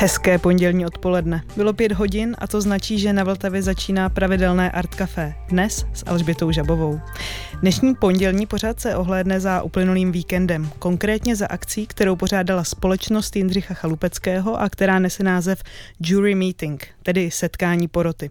[0.00, 1.42] Hezké pondělní odpoledne.
[1.56, 5.34] Bylo pět hodin a to značí, že na Vltavě začíná pravidelné Art Café.
[5.48, 7.00] Dnes s Alžbětou Žabovou.
[7.60, 13.74] Dnešní pondělní pořad se ohlédne za uplynulým víkendem, konkrétně za akcí, kterou pořádala společnost Jindřicha
[13.74, 15.62] Chalupeckého a která nese název
[16.00, 18.30] Jury Meeting, tedy setkání poroty.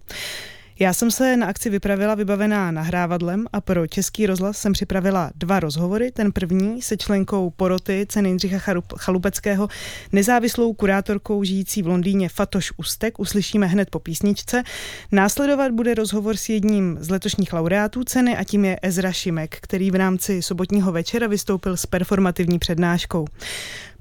[0.82, 5.60] Já jsem se na akci vypravila vybavená nahrávadlem a pro Český rozhlas jsem připravila dva
[5.60, 6.12] rozhovory.
[6.12, 9.68] Ten první se členkou poroty ceny Jindřicha Chalupeckého,
[10.12, 13.20] nezávislou kurátorkou žijící v Londýně Fatoš Ustek.
[13.20, 14.64] Uslyšíme hned po písničce.
[15.12, 19.92] Následovat bude rozhovor s jedním z letošních laureátů ceny a tím je Ezra Šimek, který
[19.92, 23.28] v rámci sobotního večera vystoupil s performativní přednáškou.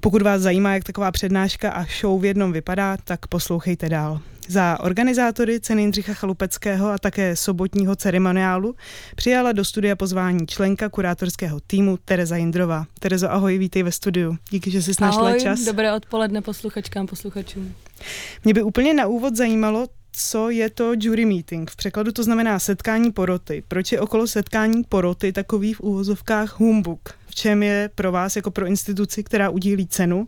[0.01, 4.19] Pokud vás zajímá, jak taková přednáška a show v jednom vypadá, tak poslouchejte dál.
[4.47, 8.75] Za organizátory ceny Jindřicha Chalupeckého a také sobotního ceremoniálu
[9.15, 12.85] přijala do studia pozvání členka kurátorského týmu Tereza Jindrová.
[12.99, 14.37] Terezo, ahoj, vítej ve studiu.
[14.49, 15.59] Díky, že jsi našla ahoj, čas.
[15.59, 17.73] dobré odpoledne posluchačkám, posluchačům.
[18.43, 21.71] Mě by úplně na úvod zajímalo, co je to jury meeting.
[21.71, 23.63] V překladu to znamená setkání poroty.
[23.67, 27.09] Proč je okolo setkání poroty takový v úvozovkách humbuk?
[27.27, 30.27] V čem je pro vás jako pro instituci, která udílí cenu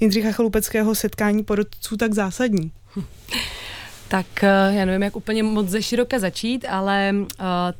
[0.00, 2.72] Jindřicha Chalupeckého setkání porotců tak zásadní?
[4.12, 7.26] Tak eh, já nevím, jak úplně moc ze široka začít, ale uh,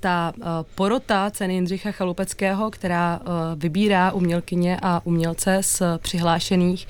[0.01, 0.45] ta uh,
[0.75, 6.89] porota ceny Jindřicha Chalupeckého, která uh, vybírá umělkyně a umělce z přihlášených,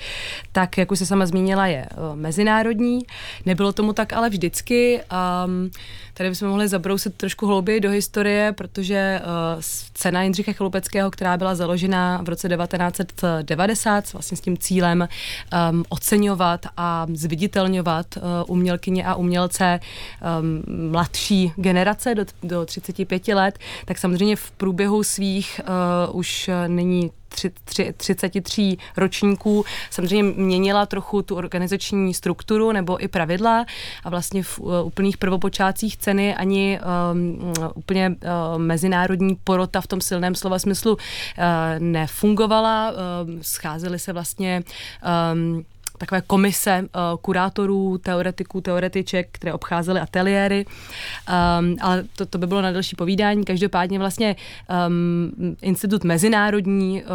[0.53, 3.01] tak, jak už se sama zmínila, je mezinárodní.
[3.47, 5.01] Nebylo tomu tak ale vždycky.
[5.45, 5.71] Um,
[6.15, 9.21] Tady bychom mohli zabrousit trošku hlouběji do historie, protože
[9.95, 15.09] cena Jindřicha Chalupeckého, která byla založena v roce 1990 vlastně s tím cílem
[15.71, 18.07] um, oceňovat a zviditelňovat
[18.47, 25.61] umělkyně a umělce um, mladší generace do, do 35 let, tak samozřejmě v průběhu svých
[26.09, 27.11] uh, už není
[27.97, 33.65] 33 ročníků samozřejmě měnila trochu tu organizační strukturu nebo i pravidla
[34.05, 36.81] a vlastně v uh, úplných prvopočátcích ceny ani
[37.13, 40.99] um, úplně uh, mezinárodní porota v tom silném slova smyslu uh,
[41.79, 42.91] nefungovala.
[42.91, 42.97] Uh,
[43.43, 44.63] scházely se vlastně
[45.35, 45.65] um,
[46.03, 52.63] takové komise uh, kurátorů, teoretiků, teoretiček, které obcházely ateliéry, um, ale to, to by bylo
[52.63, 53.45] na další povídání.
[53.45, 54.37] Každopádně vlastně
[54.89, 57.09] um, institut mezinárodní uh,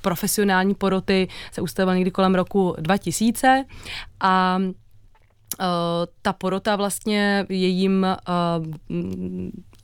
[0.00, 3.64] profesionální poroty se ustavil někdy kolem roku 2000
[4.20, 4.58] a
[5.60, 5.66] Uh,
[6.22, 8.06] ta porota vlastně jejím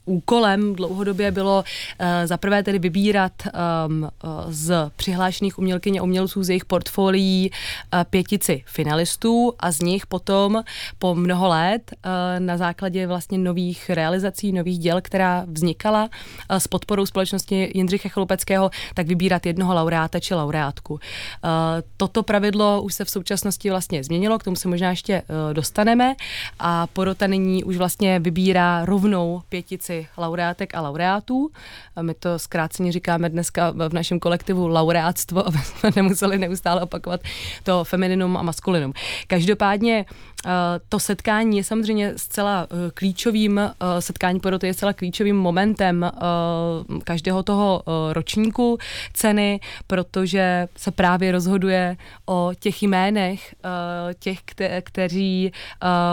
[0.07, 1.65] úkolem dlouhodobě bylo
[2.01, 3.33] uh, zaprvé tedy vybírat
[3.87, 4.09] um,
[4.49, 10.63] z přihlášených umělkyň a umělců z jejich portfolií uh, pětici finalistů a z nich potom
[10.99, 16.69] po mnoho let uh, na základě vlastně nových realizací, nových děl, která vznikala uh, s
[16.69, 20.95] podporou společnosti Jindřicha Chalupeckého, tak vybírat jednoho laureáta či laureátku.
[20.95, 21.01] Uh,
[21.97, 26.15] toto pravidlo už se v současnosti vlastně změnilo, k tomu se možná ještě uh, dostaneme
[26.59, 31.51] a porota nyní už vlastně vybírá rovnou pětici laureátek a laureátů.
[31.97, 37.21] A my to zkráceně říkáme dneska v našem kolektivu laureátstvo, aby jsme nemuseli neustále opakovat
[37.63, 38.93] to femininum a maskulinum.
[39.27, 40.05] Každopádně
[40.47, 40.51] Eh,
[40.89, 46.11] to setkání je samozřejmě zcela eh, klíčovým, eh, setkání poroty je zcela klíčovým momentem
[47.05, 48.79] každého toho ročníku
[49.13, 51.97] ceny, protože se právě rozhoduje
[52.27, 53.55] o těch jménech
[54.19, 54.39] těch,
[54.83, 55.53] kteří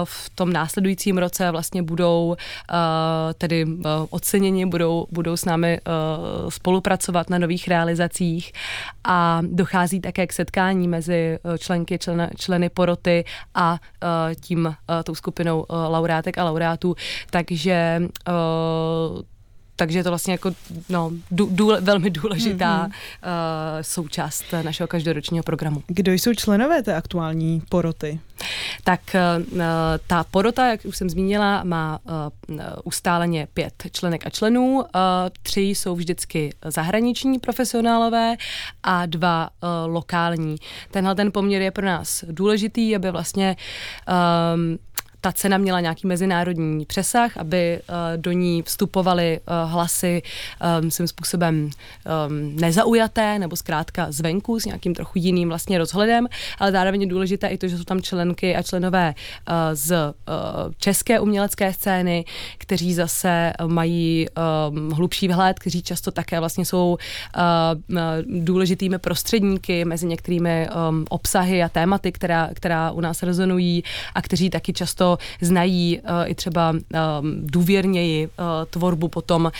[0.03, 2.35] v tom následujícím roce vlastně budou
[3.37, 3.65] tedy
[4.09, 5.79] oceněni, budou, budou s námi
[6.49, 8.51] spolupracovat na nových realizacích
[9.03, 13.25] a dochází také k setkání mezi členky, člen, členy poroty
[13.55, 13.79] a
[14.41, 16.95] tím, tou skupinou laureátek a laureátů,
[17.29, 18.01] takže
[19.75, 20.51] takže je to vlastně jako
[20.89, 22.89] no, důle, velmi důležitá mm-hmm.
[22.89, 25.83] uh, součást našeho každoročního programu.
[25.87, 28.19] Kdo jsou členové té aktuální poroty?
[28.83, 29.61] Tak uh,
[30.07, 34.75] ta porota, jak už jsem zmínila, má uh, ustáleně pět členek a členů.
[34.75, 34.83] Uh,
[35.43, 38.35] tři jsou vždycky zahraniční profesionálové
[38.83, 40.55] a dva uh, lokální.
[40.91, 43.55] Tenhle ten poměr je pro nás důležitý, aby vlastně
[44.55, 44.77] um,
[45.23, 50.21] ta cena měla nějaký mezinárodní přesah, aby uh, do ní vstupovaly uh, hlasy
[50.81, 51.69] um, svým způsobem
[52.35, 56.27] nezaujaté nebo zkrátka zvenku s nějakým trochu jiným vlastně rozhledem,
[56.59, 59.13] ale zároveň je důležité i to, že jsou tam členky a členové
[59.73, 60.13] z
[60.77, 62.25] české umělecké scény,
[62.57, 64.27] kteří zase mají
[64.93, 66.97] hlubší vhled, kteří často také vlastně jsou
[68.23, 70.67] důležitými prostředníky mezi některými
[71.09, 73.83] obsahy a tématy, která, která u nás rezonují
[74.15, 76.73] a kteří taky často často znají i třeba
[77.41, 78.29] důvěrněji
[78.69, 79.51] tvorbu potom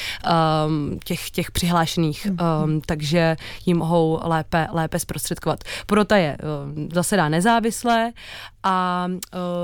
[1.04, 2.82] těch, těch přihlášených, mm.
[2.86, 3.36] takže
[3.66, 5.60] ji mohou lépe, lépe zprostředkovat.
[5.86, 6.38] Porota je
[6.94, 8.12] zasedá nezávisle
[8.64, 9.08] a,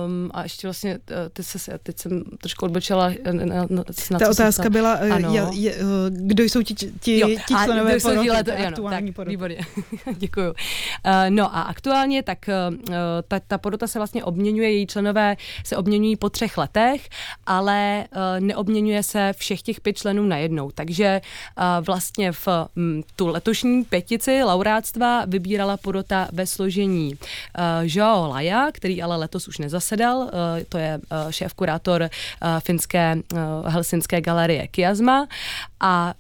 [0.06, 1.00] um, a ještě vlastně,
[1.34, 5.34] teď, se, teď jsem trošku odbočila na, na, na Ta otázka se byla, ano.
[5.34, 5.76] Je, je,
[6.10, 9.60] kdo jsou ti, ti, ti členové poroty, let, aktuální tak, Výborně,
[10.18, 10.50] děkuju.
[10.50, 10.54] Uh,
[11.30, 12.96] no a aktuálně tak uh,
[13.28, 15.36] ta, ta porota se vlastně obměňuje, její členové
[15.66, 17.10] se obměňují po třech letech,
[17.46, 20.72] ale uh, neobměňuje se všech těch pět členů najednou.
[20.72, 21.22] Takže
[21.58, 27.20] uh, vlastně v um, tu letošní pětici laureátstva vybírala porota ve složení uh,
[27.82, 30.30] Joao Laja, který ale letos už nezasedal, uh,
[30.70, 32.10] to je uh, šéf-kurátor uh,
[32.60, 33.40] finské uh,
[33.70, 35.28] helsinské galerie Kiasma
[35.80, 36.14] a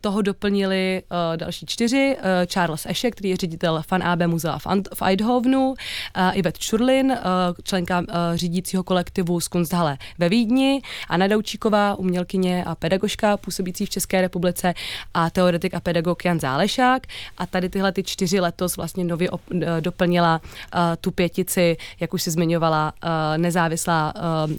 [0.00, 1.02] toho doplnili
[1.36, 2.16] další čtyři,
[2.46, 4.58] Charles Esche, který je ředitel Fan AB muzea
[4.94, 5.74] v Eidhovenu, uh,
[6.38, 7.18] Ivet Čurlin,
[7.62, 8.02] členka
[8.34, 14.74] řídícího kolektivu z Kunsthalle ve Vídni, Anna Daučíková, umělkyně a pedagožka působící v České republice
[15.14, 17.06] a teoretik a pedagog Jan Zálešák.
[17.38, 19.40] A tady tyhle ty čtyři letos vlastně nově op,
[19.80, 20.40] doplnila
[21.00, 21.76] tu pětici,
[22.06, 24.50] jak už si zmiňovala, uh, nezávislá uh,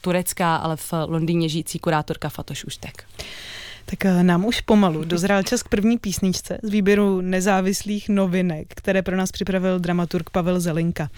[0.00, 3.04] turecká, ale v Londýně žijící kurátorka Fatoš Uštek.
[3.90, 9.02] Tak eh, nám už pomalu dozrál čas k první písničce z výběru nezávislých novinek, které
[9.02, 11.10] pro nás připravil dramaturg Pavel Zelinka.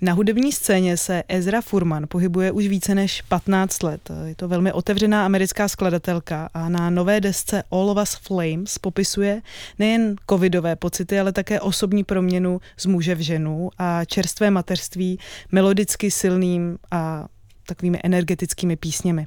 [0.00, 4.10] Na hudební scéně se Ezra Furman pohybuje už více než 15 let.
[4.24, 9.42] Je to velmi otevřená americká skladatelka a na nové desce All of Us Flames popisuje
[9.78, 15.18] nejen covidové pocity, ale také osobní proměnu z muže v ženu a čerstvé mateřství
[15.52, 17.26] melodicky silným a
[17.68, 19.26] takovými energetickými písněmi.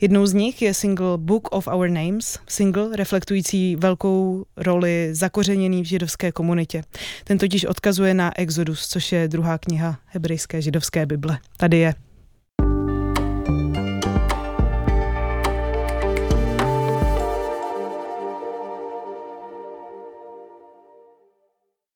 [0.00, 5.86] Jednou z nich je single Book of Our Names, single reflektující velkou roli zakořeněný v
[5.86, 6.82] židovské komunitě.
[7.24, 11.38] Ten totiž odkazuje na Exodus, což je druhá kniha hebrejské židovské Bible.
[11.56, 12.11] Tady je.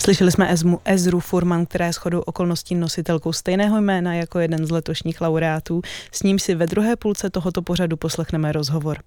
[0.06, 4.70] Slyšeli jsme Ezmu, Ezru Furman, která je shodou okolností nositelkou stejného jména jako jeden z
[4.70, 5.82] letošních laureátů.
[6.12, 8.98] S ním si ve druhé půlce tohoto pořadu poslechneme rozhovor.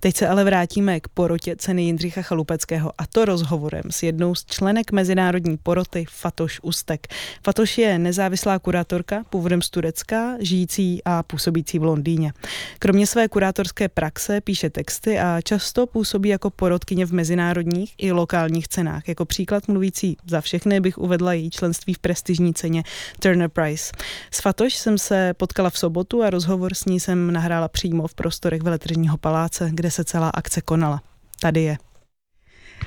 [0.00, 4.44] Teď se ale vrátíme k porotě ceny Jindřicha Chalupeckého a to rozhovorem s jednou z
[4.44, 7.06] členek mezinárodní poroty Fatoš Ustek.
[7.44, 12.32] Fatoš je nezávislá kurátorka, původem z Turecka, žijící a působící v Londýně.
[12.78, 18.68] Kromě své kurátorské praxe píše texty a často působí jako porotkyně v mezinárodních i lokálních
[18.68, 19.08] cenách.
[19.08, 22.82] Jako příklad mluvící za všechny bych uvedla její členství v prestižní ceně
[23.18, 23.92] Turner Prize.
[24.30, 28.14] S Fatoš jsem se potkala v sobotu a rozhovor s ní jsem nahrála přímo v
[28.14, 31.02] prostorech Veletržního paláce, kde se celá akce konala.
[31.40, 31.76] Tady je.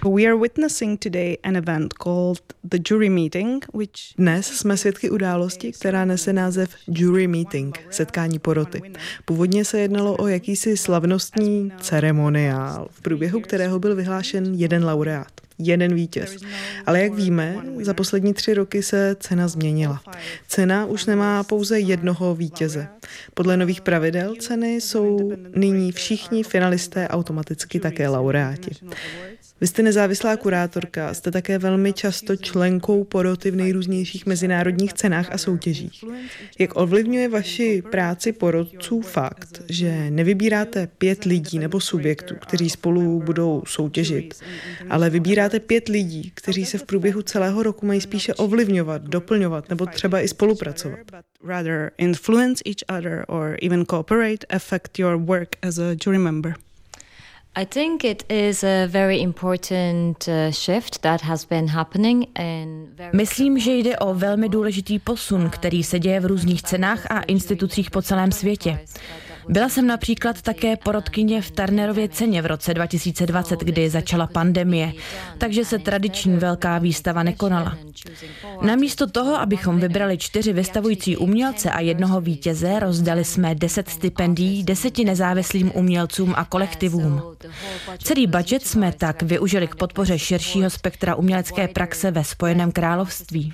[0.05, 4.13] We are witnessing today an event called the jury meeting, which...
[4.17, 8.81] Dnes jsme svědky události, která nese název jury meeting, setkání poroty.
[9.25, 15.93] Původně se jednalo o jakýsi slavnostní ceremoniál, v průběhu kterého byl vyhlášen jeden laureát jeden
[15.93, 16.37] vítěz.
[16.85, 20.01] Ale jak víme, za poslední tři roky se cena změnila.
[20.47, 22.87] Cena už nemá pouze jednoho vítěze.
[23.33, 28.71] Podle nových pravidel ceny jsou nyní všichni finalisté automaticky také laureáti.
[29.61, 35.37] Vy jste nezávislá kurátorka, jste také velmi často členkou poroty v nejrůznějších mezinárodních cenách a
[35.37, 36.03] soutěžích.
[36.59, 43.63] Jak ovlivňuje vaši práci porotců fakt, že nevybíráte pět lidí nebo subjektů, kteří spolu budou
[43.67, 44.33] soutěžit,
[44.89, 49.85] ale vybíráte pět lidí, kteří se v průběhu celého roku mají spíše ovlivňovat, doplňovat nebo
[49.85, 50.99] třeba i spolupracovat?
[51.43, 56.55] Rather influence each other or even cooperate affect your work as a jury member.
[57.61, 63.59] I think it is a very important uh, shift that has been happening in Myslím,
[63.59, 68.01] že jde o velmi důležitý posun, který se děje v různých cenách a institucích po
[68.01, 68.79] celém světě.
[69.49, 74.93] Byla jsem například také porodkyně v Turnerově ceně v roce 2020, kdy začala pandemie,
[75.37, 77.77] takže se tradiční velká výstava nekonala.
[78.61, 85.05] Namísto toho, abychom vybrali čtyři vystavující umělce a jednoho vítěze, rozdali jsme deset stipendií deseti
[85.05, 87.21] nezávislým umělcům a kolektivům.
[88.03, 93.53] Celý budget jsme tak využili k podpoře širšího spektra umělecké praxe ve Spojeném království.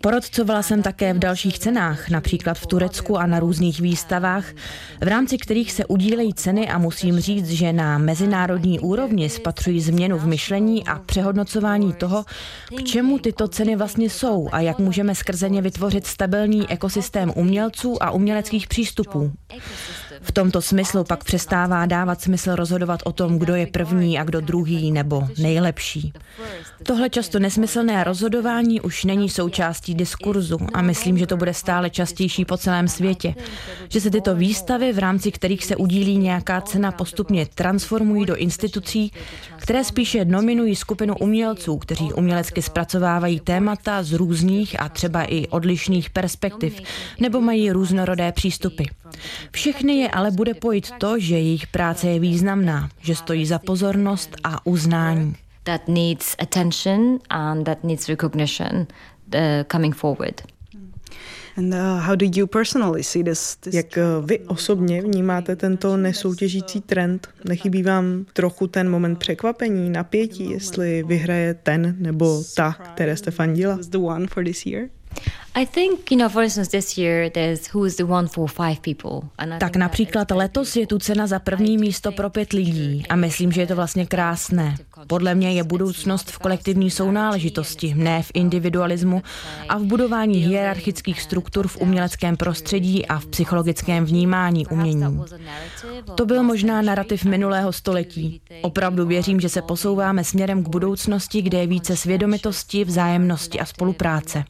[0.00, 4.44] Porodcovala jsem také v dalších cenách, například v Turecku a na různých výstavách,
[5.00, 10.18] v rámci kterých se udílejí ceny a musím říct, že na mezinárodní úrovni spatřují změnu
[10.18, 12.24] v myšlení a přehodnocování toho,
[12.76, 18.02] k čemu tyto ceny vlastně jsou a jak můžeme skrze ně vytvořit stabilní ekosystém umělců
[18.02, 19.32] a uměleckých přístupů.
[20.22, 24.40] V tomto smyslu pak přestává dávat smysl rozhodovat o tom, kdo je první a kdo
[24.40, 26.12] druhý nebo nejlepší.
[26.82, 32.44] Tohle často nesmyslné rozhodování už není součástí diskurzu a myslím, že to bude stále častější
[32.44, 33.34] po celém světě.
[33.88, 39.12] Že se tyto výstavy, v rámci kterých se udílí nějaká cena, postupně transformují do institucí,
[39.56, 46.10] které spíše nominují skupinu umělců, kteří umělecky zpracovávají témata z různých a třeba i odlišných
[46.10, 46.80] perspektiv,
[47.20, 48.84] nebo mají různorodé přístupy.
[49.52, 54.36] Všechny je ale bude pojít to, že jejich práce je významná, že stojí za pozornost
[54.44, 55.34] a uznání.
[55.62, 58.86] That needs attention and that needs recognition
[59.34, 59.40] uh,
[59.72, 60.42] coming forward.
[61.58, 66.80] Uh, how do you personally see this, this Jak uh, vy osobně vnímáte tento nesoutěžící
[66.80, 67.28] trend?
[67.44, 73.78] Nechybí vám trochu ten moment překvapení, napětí, jestli vyhraje ten nebo ta, které jste fandila?
[73.88, 74.88] The one for this year?
[79.58, 83.60] Tak například letos je tu cena za první místo pro pět lidí a myslím, že
[83.60, 84.76] je to vlastně krásné.
[85.06, 89.22] Podle mě je budoucnost v kolektivní sounáležitosti, ne v individualismu
[89.68, 95.20] a v budování hierarchických struktur v uměleckém prostředí a v psychologickém vnímání umění.
[96.14, 98.40] To byl možná narrativ minulého století.
[98.62, 104.44] Opravdu věřím, že se posouváme směrem k budoucnosti, kde je více svědomitosti, vzájemnosti a spolupráce.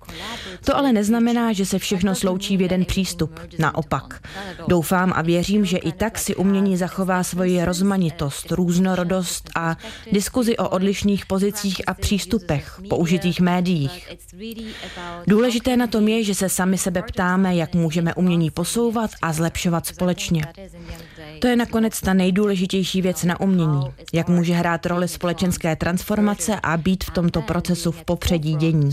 [0.64, 3.40] To ale neznamená, že se všechno sloučí v jeden přístup.
[3.58, 4.20] Naopak.
[4.68, 9.76] Doufám a věřím, že i tak si umění zachová svoji rozmanitost, různorodost a
[10.38, 14.08] diskuzi o odlišných pozicích a přístupech, použitých médiích.
[15.26, 19.86] Důležité na tom je, že se sami sebe ptáme, jak můžeme umění posouvat a zlepšovat
[19.86, 20.44] společně.
[21.38, 26.76] To je nakonec ta nejdůležitější věc na umění, jak může hrát roli společenské transformace a
[26.76, 28.90] být v tomto procesu v popředí dění.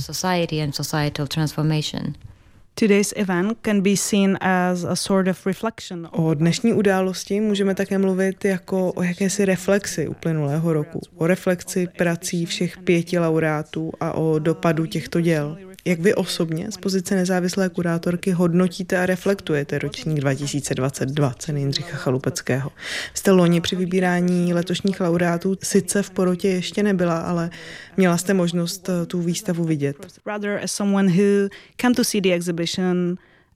[6.12, 11.00] O dnešní události můžeme také mluvit jako o jakési reflexi uplynulého roku.
[11.16, 15.58] O reflexi prací všech pěti laureátů a o dopadu těchto děl.
[15.88, 22.72] Jak vy osobně z pozice nezávislé kurátorky hodnotíte a reflektujete ročník 2022 ceny Jindřicha Chalupeckého?
[23.14, 27.50] Jste loni při vybírání letošních laureátů sice v porotě ještě nebyla, ale
[27.98, 29.98] měla jste možnost eh, tu výstavu vidět.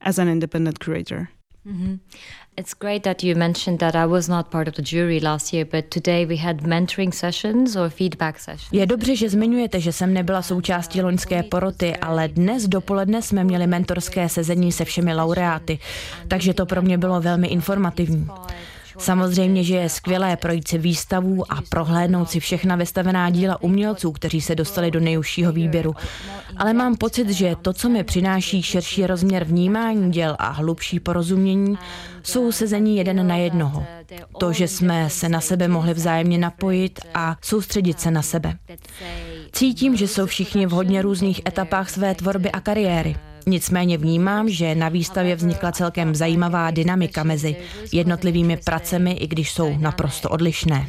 [0.00, 0.78] As an independent.
[1.66, 1.98] Mm-hmm.
[2.56, 5.66] It's great that you mentioned that I was not part of the jury last year,
[5.70, 8.72] but today we had mentoring sessions or feedback sessions.
[8.72, 13.66] Je dobře, že zmiňujete, že jsem nebyla součástí loňské poroty, ale dnes dopoledne jsme měli
[13.66, 15.78] mentorské sezení se všemi laureáty,
[16.28, 18.28] takže to pro mě bylo velmi informativní.
[19.00, 24.40] Samozřejmě, že je skvělé projít si výstavu a prohlédnout si všechna vystavená díla umělců, kteří
[24.40, 25.94] se dostali do nejužšího výběru.
[26.56, 31.78] Ale mám pocit, že to, co mi přináší širší rozměr vnímání děl a hlubší porozumění,
[32.22, 33.86] jsou sezení jeden na jednoho.
[34.38, 38.58] To, že jsme se na sebe mohli vzájemně napojit a soustředit se na sebe.
[39.52, 43.16] Cítím, že jsou všichni v hodně různých etapách své tvorby a kariéry.
[43.46, 47.56] Nicméně vnímám, že na výstavě vznikla celkem zajímavá dynamika mezi
[47.92, 50.86] jednotlivými pracemi, i když jsou naprosto odlišné.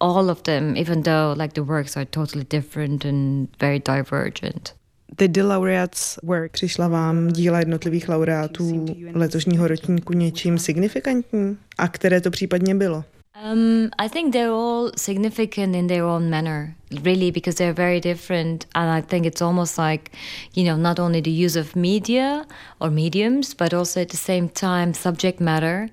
[0.00, 4.74] All of them, even though like the works are totally different and very divergent.
[5.18, 11.56] Did the laureates work přišla vám díla jednotlivých laureátů letošního ročníku něčím signifikantní?
[11.78, 13.04] A které to případně bylo?
[13.36, 18.66] Um, I think they're all significant in their own manner, really, because they're very different.
[18.74, 20.10] And I think it's almost like,
[20.54, 22.44] you know, not only the use of media
[22.80, 25.88] or mediums, but also at the same time subject matter.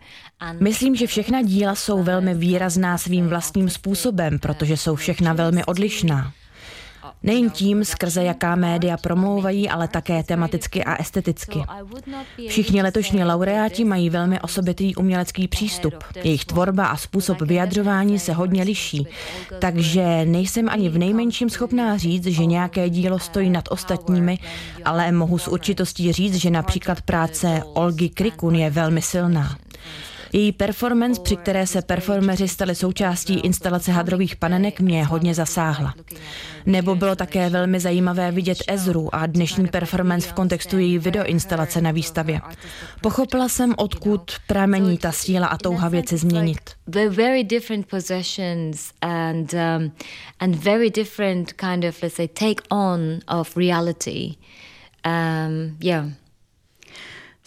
[0.60, 6.34] Myslím, že všechna díla jsou velmi výrazná svým vlastním způsobem, protože jsou všechna velmi odlišná.
[7.24, 11.64] Nejen tím, skrze jaká média promlouvají, ale také tematicky a esteticky.
[12.48, 15.94] Všichni letošní laureáti mají velmi osobitý umělecký přístup.
[16.24, 19.08] Jejich tvorba a způsob vyjadřování se hodně liší,
[19.60, 24.40] takže nejsem ani v nejmenším schopná říct, že nějaké dílo stojí nad ostatními,
[24.86, 29.58] ale mohu s určitostí říct, že například práce Olgy Krikun je velmi silná.
[30.34, 35.94] Její performance, při které se performeři stali součástí instalace hadrových panenek, mě hodně zasáhla.
[36.66, 41.92] Nebo bylo také velmi zajímavé vidět Ezru a dnešní performance v kontextu její videoinstalace na
[41.92, 42.42] výstavě.
[43.02, 46.60] Pochopila jsem, odkud pramení ta síla a touha věci změnit.
[52.72, 53.22] um.
[55.06, 56.27] Um, yeah.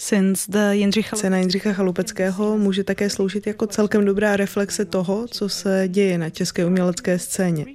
[0.00, 1.16] Since the Jindřicha...
[1.16, 6.30] Cena Jindřicha Chalupeckého může také sloužit jako celkem dobrá reflexe toho, co se děje na
[6.30, 7.66] české umělecké scéně.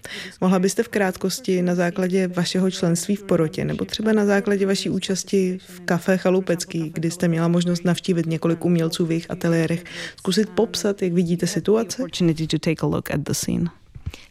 [0.42, 4.90] Mohla byste v krátkosti na základě vašeho členství v porotě nebo třeba na základě vaší
[4.90, 9.84] účasti v kafe Chalupecký, kdy jste měla možnost navštívit několik umělců v jejich ateliérech,
[10.18, 12.04] zkusit popsat, jak vidíte situaci?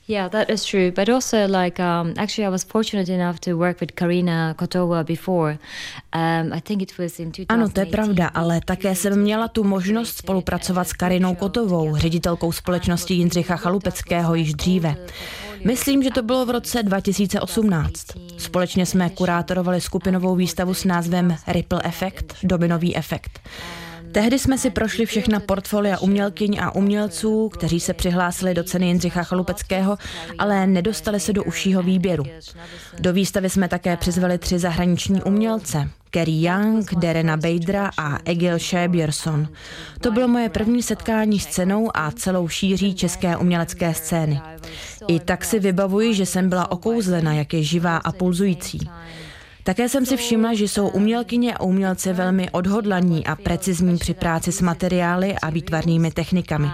[0.08, 0.90] Yeah, that is true.
[0.90, 5.58] But also, like, um, actually, I was fortunate enough to work with Karina Kotova before.
[6.12, 7.48] Um, I think it was in 2018.
[7.48, 12.52] Ano, to je pravda, ale také jsem měla tu možnost spolupracovat s Karinou Kotovou, ředitelkou
[12.52, 14.96] společnosti Jindřicha Chalupeckého již dříve.
[15.64, 18.06] Myslím, že to bylo v roce 2018.
[18.38, 23.40] Společně jsme kurátorovali skupinovou výstavu s názvem Ripple Effect, dominový efekt.
[24.14, 29.22] Tehdy jsme si prošli všechna portfolia umělkyň a umělců, kteří se přihlásili do ceny Jindřicha
[29.22, 29.98] Chalupeckého,
[30.38, 32.24] ale nedostali se do užšího výběru.
[32.98, 35.90] Do výstavy jsme také přizvali tři zahraniční umělce.
[36.10, 39.48] Kerry Young, Derena Bejdra a Egil Shebjerson.
[40.00, 44.40] To bylo moje první setkání s cenou a celou šíří české umělecké scény.
[45.08, 48.78] I tak si vybavuji, že jsem byla okouzlena, jak je živá a pulzující.
[49.64, 54.52] Také jsem si všimla, že jsou umělkyně a umělci velmi odhodlaní a precizní při práci
[54.52, 56.68] s materiály a výtvarnými technikami.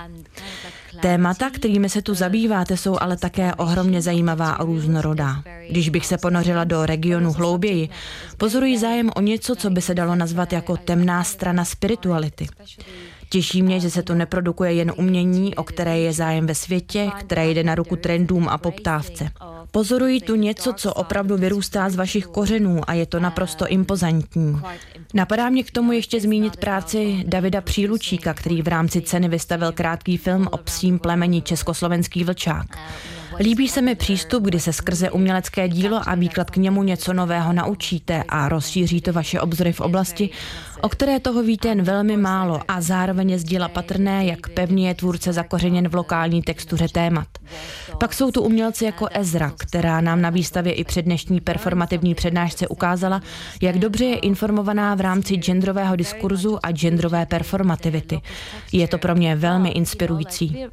[1.00, 5.42] Témata, kterými se tu zabýváte, jsou ale také ohromně zajímavá a různorodá.
[5.70, 7.88] Když bych se ponořila do regionu hlouběji,
[8.37, 12.47] pozoruji zájem o něco, co by se dalo nazvat jako temná strana spirituality.
[13.32, 17.50] Těší mě, že se tu neprodukuje jen umění, o které je zájem ve světě, které
[17.50, 19.30] jde na ruku trendům a poptávce.
[19.70, 24.60] Pozoruji tu něco, co opravdu vyrůstá z vašich kořenů a je to naprosto impozantní.
[25.14, 30.16] Napadá mě k tomu ještě zmínit práci Davida Přílučíka, který v rámci ceny vystavil krátký
[30.16, 32.66] film o psím plemeni Československý vlčák.
[33.38, 37.52] Líbí se mi přístup, kdy se skrze umělecké dílo a výklad k němu něco nového
[37.52, 40.30] naučíte a rozšíří to vaše obzory v oblasti,
[40.82, 44.94] o které toho víte jen velmi málo a zároveň je z patrné, jak pevně je
[44.94, 47.26] tvůrce zakořeněn v lokální textuře témat.
[47.99, 52.68] Pak jsou tu umělci jako Ezra, která nám na výstavě i před dnešní performativní přednášce
[52.68, 53.22] ukázala,
[53.62, 58.20] jak dobře je informovaná v rámci genderového diskurzu a genderové performativity.
[58.72, 60.66] Je to pro mě velmi inspirující.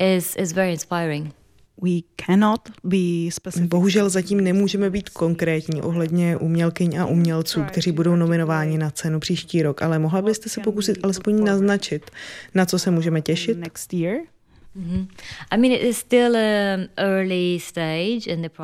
[0.00, 1.34] Is is, is very inspiring.
[1.82, 3.68] We cannot be specific.
[3.68, 9.62] Bohužel zatím nemůžeme být konkrétní ohledně umělkyň a umělců, kteří budou nominováni na cenu příští
[9.62, 12.10] rok, ale mohla byste se pokusit alespoň naznačit,
[12.54, 13.58] na co se můžeme těšit?
[13.58, 14.16] Next year.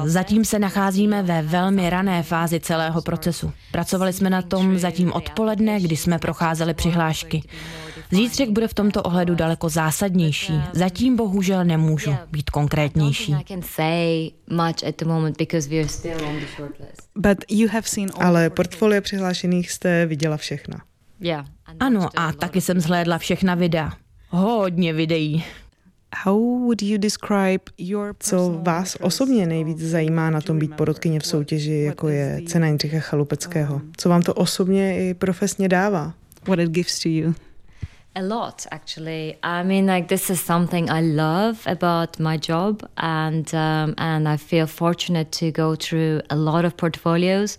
[0.05, 3.53] Zatím se nacházíme ve velmi rané fázi celého procesu.
[3.72, 7.42] Pracovali jsme na tom zatím odpoledne, kdy jsme procházeli přihlášky.
[8.11, 10.53] Zítřek bude v tomto ohledu daleko zásadnější.
[10.73, 13.35] Zatím bohužel nemůžu být konkrétnější.
[18.21, 20.83] Ale portfolio přihlášených jste viděla všechna.
[21.81, 23.92] Ano, a taky jsem zhlédla všechna videa.
[24.29, 25.45] Hodně videí.
[28.19, 33.01] Co vás osobně nejvíc zajímá na tom být porodkyně v soutěži, jako je cena Jindřicha
[33.01, 33.81] Chalupeckého?
[33.97, 36.14] Co vám to osobně i profesně dává?
[36.49, 37.35] What it gives to you?
[38.16, 39.37] A lot, actually.
[39.42, 44.38] I mean, like this is something I love about my job, and um, and I
[44.38, 47.59] feel fortunate to go through a lot of portfolios.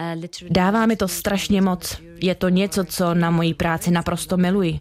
[0.00, 2.00] Uh, Dává mi to strašně moc.
[2.22, 4.78] Je to něco, co na mojí práci naprosto miluji.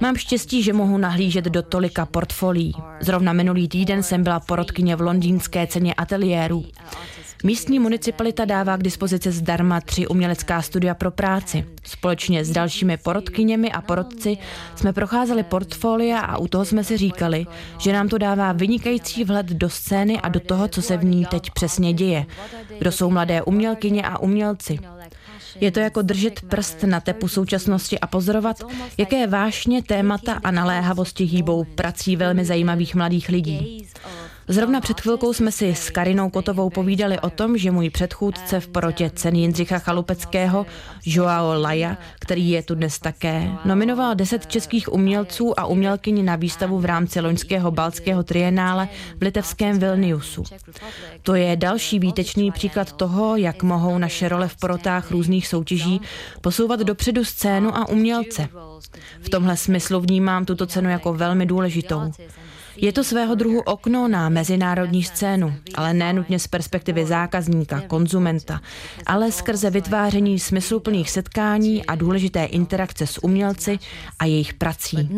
[0.00, 2.74] Mám štěstí, že mohu nahlížet do tolika portfolií.
[3.00, 6.64] Zrovna minulý týden jsem byla porodkyně v londýnské ceně ateliérů.
[7.44, 11.64] Místní municipalita dává k dispozici zdarma tři umělecká studia pro práci.
[11.84, 14.38] Společně s dalšími porodkyněmi a porodci
[14.76, 17.46] jsme procházeli portfolia a u toho jsme si říkali,
[17.78, 21.24] že nám to dává vynikající vhled do scény a do toho, co se v ní
[21.24, 22.26] teď přesně děje.
[22.78, 24.78] Kdo jsou mladé umělkyně a umělci.
[25.60, 28.56] Je to jako držet prst na tepu současnosti a pozorovat,
[28.98, 33.88] jaké vášně, témata a naléhavosti hýbou prací velmi zajímavých mladých lidí.
[34.50, 38.68] Zrovna před chvilkou jsme si s Karinou Kotovou povídali o tom, že můj předchůdce v
[38.68, 40.66] porotě cen Jindřicha Chalupeckého,
[41.06, 46.78] Joao Laja, který je tu dnes také, nominoval deset českých umělců a umělkyni na výstavu
[46.78, 50.44] v rámci loňského balckého trienále v litevském Vilniusu.
[51.22, 56.00] To je další výtečný příklad toho, jak mohou naše role v porotách různých soutěží
[56.40, 58.48] posouvat dopředu scénu a umělce.
[59.20, 62.12] V tomhle smyslu vnímám tuto cenu jako velmi důležitou.
[62.80, 68.60] Je to svého druhu okno na mezinárodní scénu, ale ne nutně z perspektivy zákazníka, konzumenta,
[69.06, 73.78] ale skrze vytváření smysluplných setkání a důležité interakce s umělci
[74.18, 75.08] a jejich prací.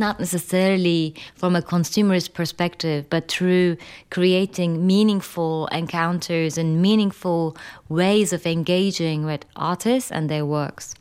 [7.90, 10.99] Ways of engaging with artists and their works.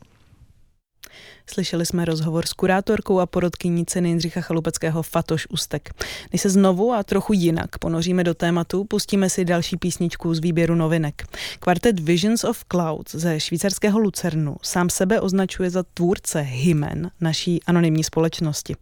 [1.52, 5.90] Slyšeli jsme rozhovor s kurátorkou a porodkyní ceny Jindřicha Chalupeckého Fatoš Ustek.
[6.32, 10.74] Než se znovu a trochu jinak ponoříme do tématu, pustíme si další písničku z výběru
[10.74, 11.26] novinek.
[11.60, 18.04] Kvartet Visions of Clouds ze švýcarského Lucernu sám sebe označuje za tvůrce hymen naší anonymní
[18.04, 18.76] společnosti.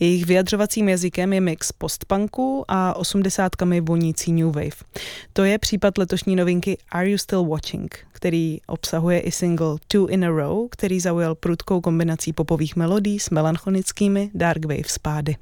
[0.00, 4.84] Jejich vyjadřovacím jazykem je mix postpunku a osmdesátkami vonící New Wave.
[5.32, 10.24] To je případ letošní novinky Are You Still Watching, který obsahuje i single Two in
[10.24, 15.36] a Row, který zaujal prudkou kombinací popových melodí s melancholickými dark wave spády.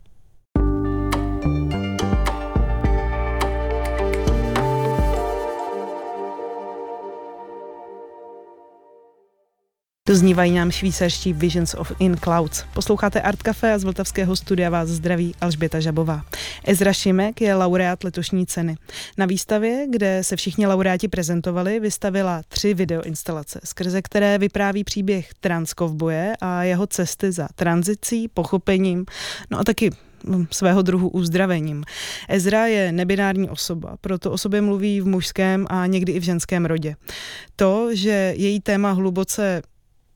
[10.08, 12.64] Doznívají nám švýcarští Visions of In Clouds.
[12.74, 16.22] Posloucháte Art Café a z Vltavského studia vás zdraví Alžběta Žabová.
[16.64, 18.76] Ezra Šimek je laureát letošní ceny.
[19.18, 26.32] Na výstavě, kde se všichni laureáti prezentovali, vystavila tři videoinstalace, skrze které vypráví příběh transkovboje
[26.40, 29.04] a jeho cesty za tranzicí, pochopením,
[29.50, 29.90] no a taky
[30.24, 31.84] hm, svého druhu uzdravením.
[32.28, 36.66] Ezra je nebinární osoba, proto o sobě mluví v mužském a někdy i v ženském
[36.66, 36.96] rodě.
[37.56, 39.62] To, že její téma hluboce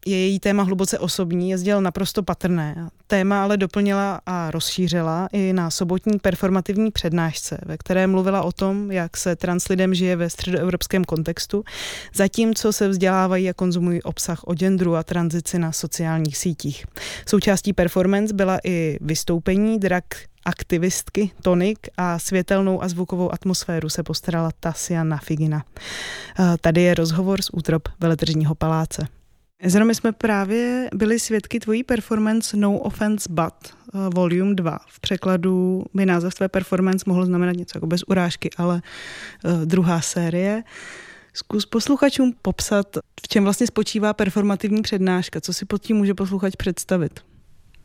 [0.06, 2.88] je její téma hluboce osobní, je sděl naprosto patrné.
[3.06, 8.92] Téma ale doplnila a rozšířila i na sobotní performativní přednášce, ve které mluvila o tom,
[8.92, 11.64] jak se trans lidem žije ve středoevropském kontextu,
[12.14, 16.86] zatímco se vzdělávají a konzumují obsah o genderu a tranzici na sociálních sítích.
[17.28, 20.04] Součástí performance byla i vystoupení drag
[20.44, 25.64] aktivistky Tonik a světelnou a zvukovou atmosféru se postarala Tasia Nafigina.
[26.60, 29.08] Tady je rozhovor z útrop Veletržního paláce.
[29.62, 34.78] My jsme právě byli svědky tvojí performance No Offense But, uh, Volume 2.
[34.88, 38.82] V překladu by název tvé performance mohl znamenat něco jako bez urážky, ale
[39.44, 40.62] uh, druhá série.
[41.32, 46.56] Zkus posluchačům popsat, v čem vlastně spočívá performativní přednáška, co si pod tím může posluchač
[46.56, 47.20] představit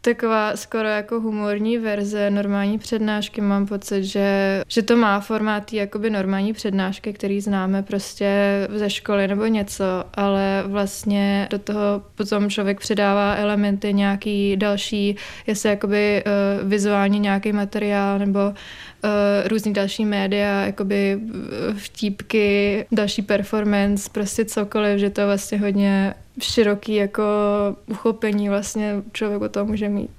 [0.01, 3.41] taková skoro jako humorní verze normální přednášky.
[3.41, 8.31] Mám pocit, že, že to má formát jakoby normální přednášky, který známe prostě
[8.73, 9.83] ze školy nebo něco,
[10.13, 15.15] ale vlastně do toho potom člověk přidává elementy nějaký další,
[15.47, 18.39] jestli jakoby uh, vizuálně nějaký materiál nebo
[19.45, 21.19] různý další média, jakoby
[21.77, 27.23] vtípky, další performance, prostě cokoliv, že to vlastně hodně široký jako
[27.87, 30.09] uchopení vlastně člověk o tom může mít.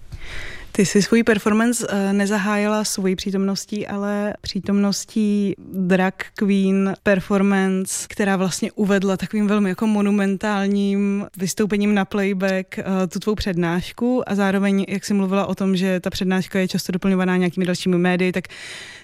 [0.75, 8.73] Ty jsi svůj performance eh, nezahájila svojí přítomností, ale přítomností drag queen performance, která vlastně
[8.73, 14.29] uvedla takovým velmi jako monumentálním vystoupením na playback eh, tu tvou přednášku.
[14.31, 17.99] A zároveň, jak jsi mluvila o tom, že ta přednáška je často doplňovaná nějakými dalšími
[17.99, 18.45] médii, tak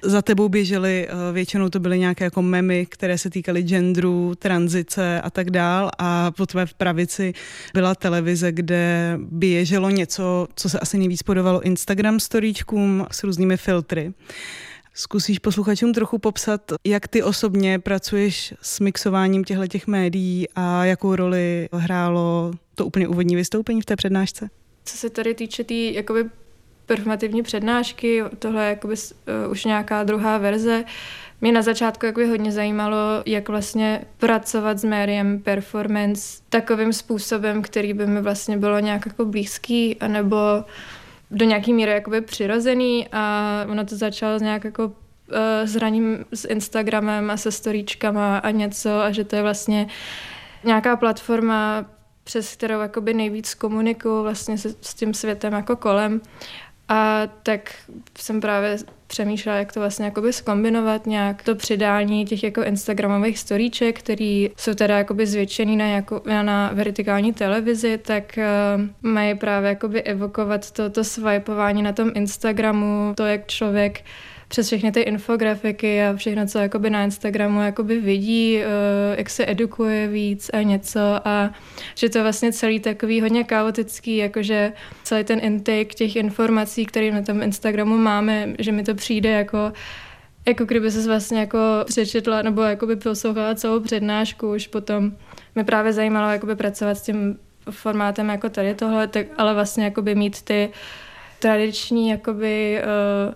[0.02, 5.20] za tebou běžely, eh, většinou to byly nějaké jako memy, které se týkaly genderu, tranzice
[5.20, 5.90] a tak dál.
[5.98, 7.32] A po tvé pravici
[7.74, 14.12] byla televize, kde běželo něco, co se asi nejvíc podobalo Instagram storíčkům s různými filtry.
[14.94, 21.16] Zkusíš posluchačům trochu popsat, jak ty osobně pracuješ s mixováním těchto těch médií a jakou
[21.16, 24.50] roli hrálo to úplně úvodní vystoupení v té přednášce?
[24.84, 26.24] Co se tady týče té tý, jakoby
[26.86, 30.84] performativní přednášky, tohle je jakoby, uh, už nějaká druhá verze.
[31.40, 37.92] Mě na začátku jakoby hodně zajímalo, jak vlastně pracovat s médiem performance takovým způsobem, který
[37.92, 40.36] by mi vlastně bylo nějak jako blízký, anebo
[41.30, 44.92] do nějaký míry jakoby přirozený a ono to začalo nějak jako
[45.64, 49.86] zraním s Instagramem a se storíčkama a něco a že to je vlastně
[50.64, 51.84] nějaká platforma,
[52.24, 56.20] přes kterou jakoby nejvíc komunikuju vlastně s, s tím světem jako kolem
[56.88, 57.74] a tak
[58.18, 63.98] jsem právě přemýšlela, jak to vlastně jakoby skombinovat nějak to přidání těch jako instagramových storíček,
[63.98, 70.02] který jsou teda jakoby zvětšený na, jako, na vertikální televizi, tak uh, mají právě jakoby
[70.02, 74.00] evokovat to, to swipování na tom Instagramu, to, jak člověk
[74.48, 78.62] přes všechny ty infografiky a všechno, co jakoby na Instagramu jakoby vidí, uh,
[79.18, 81.50] jak se edukuje víc a něco a
[81.94, 87.10] že to je vlastně celý takový hodně chaotický, jakože celý ten intake těch informací, které
[87.10, 89.72] na tom Instagramu máme, že mi to přijde jako
[90.46, 95.12] jako kdyby se vlastně jako přečetla nebo jakoby poslouchala celou přednášku, už potom.
[95.54, 97.38] Mě právě zajímalo jakoby pracovat s tím
[97.70, 100.70] formátem jako tady tohle, tak, ale vlastně jakoby mít ty
[101.38, 103.34] tradiční jakoby uh,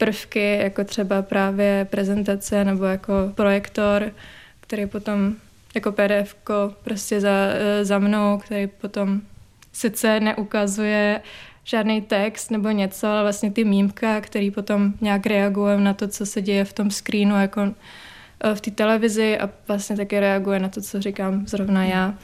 [0.00, 4.12] prvky, jako třeba právě prezentace nebo jako projektor,
[4.60, 5.34] který potom
[5.74, 6.34] jako pdf
[6.84, 9.20] prostě za, eh, za mnou, který potom
[9.72, 11.20] sice neukazuje
[11.64, 16.26] žádný text nebo něco, ale vlastně ty mýmka, který potom nějak reaguje na to, co
[16.26, 17.60] se děje v tom screenu, jako
[18.44, 22.14] eh, v té televizi a vlastně taky reaguje na to, co říkám zrovna já.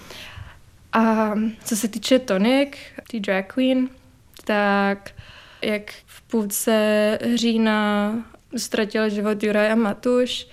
[0.93, 1.35] A
[1.65, 2.77] co se týče Tonic,
[3.11, 3.89] ty drag queen,
[4.45, 5.11] tak
[5.63, 5.93] jak
[6.31, 8.13] půlce října
[8.57, 10.49] ztratil život Juraj a Matuš,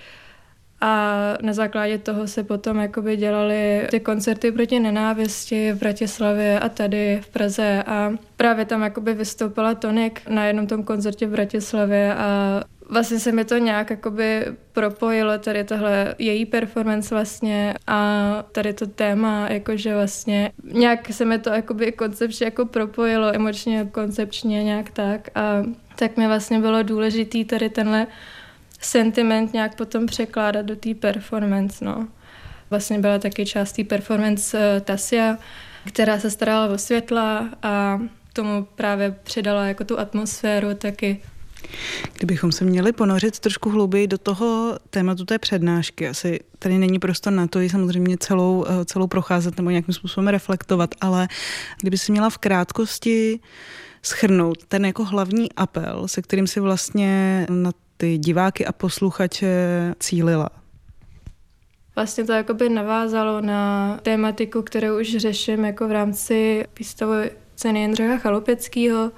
[0.86, 6.70] a na základě toho se potom jakoby dělaly ty koncerty proti nenávisti v Bratislavě a
[6.70, 12.16] tady v Praze a právě tam jakoby vystoupila Tonik na jednom tom koncertě v Bratislavě
[12.16, 12.62] a
[12.93, 18.88] vlastně se mi to nějak jakoby propojilo, tady tohle její performance vlastně a tady to
[18.88, 25.29] téma, jakože vlastně nějak se mi to jakoby koncepčně jako propojilo, emočně, koncepčně nějak tak
[25.36, 25.63] a
[25.95, 28.08] tak mi vlastně bylo důležitý tady tenhle
[28.82, 32.08] sentiment nějak potom překládat do té performance, no.
[32.69, 35.38] Vlastně byla taky část té performance uh, Tasia,
[35.88, 38.01] která se starala o světla a
[38.34, 41.21] tomu právě přidala jako tu atmosféru taky.
[42.13, 47.34] Kdybychom se měli ponořit trošku hlouběji do toho tématu té přednášky, asi tady není prostor
[47.34, 51.28] na to ji samozřejmě celou, eh, celou procházet nebo nějakým způsobem reflektovat, ale
[51.82, 53.39] kdyby si měla v krátkosti
[54.04, 59.47] schrnout ten jako hlavní apel, se kterým si vlastně na ty diváky a posluchače
[59.99, 60.49] cílila?
[61.95, 68.17] Vlastně to jakoby navázalo na tématiku, kterou už řeším jako v rámci výstavy ceny Jindřicha
[68.17, 69.12] Chalupeckého,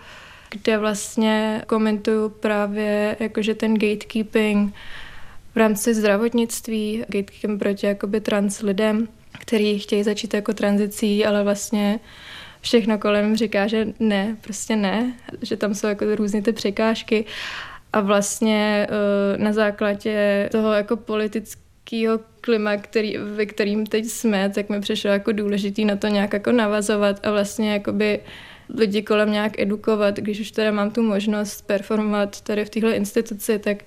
[0.61, 4.73] kde vlastně komentuju právě jakože ten gatekeeping
[5.55, 9.07] v rámci zdravotnictví, gatekeeping proti jakoby trans lidem,
[9.39, 11.99] který chtějí začít jako tranzicí, ale vlastně
[12.61, 17.25] všechno kolem říká, že ne, prostě ne, že tam jsou jako různé ty překážky.
[17.93, 24.69] A vlastně eh, na základě toho jako politického klima, který, ve kterým teď jsme, tak
[24.69, 28.19] mi přišlo jako důležitý na to nějak jako navazovat a vlastně jakoby
[28.69, 33.59] lidi kolem nějak edukovat, když už teda mám tu možnost performovat tady v téhle instituci,
[33.59, 33.77] tak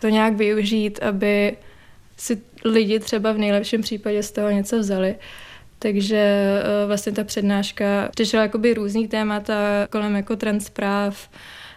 [0.00, 1.56] to nějak využít, aby
[2.16, 5.16] si lidi třeba v nejlepším případě z toho něco vzali.
[5.78, 11.28] Takže eh, vlastně ta přednáška řešila jakoby různý témata kolem jako transpráv,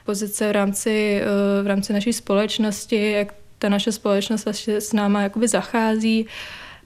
[0.06, 5.22] pozice v rámci, eh, v rámci naší společnosti, jak ta naše společnost vlastně s náma
[5.22, 6.28] jakoby zachází,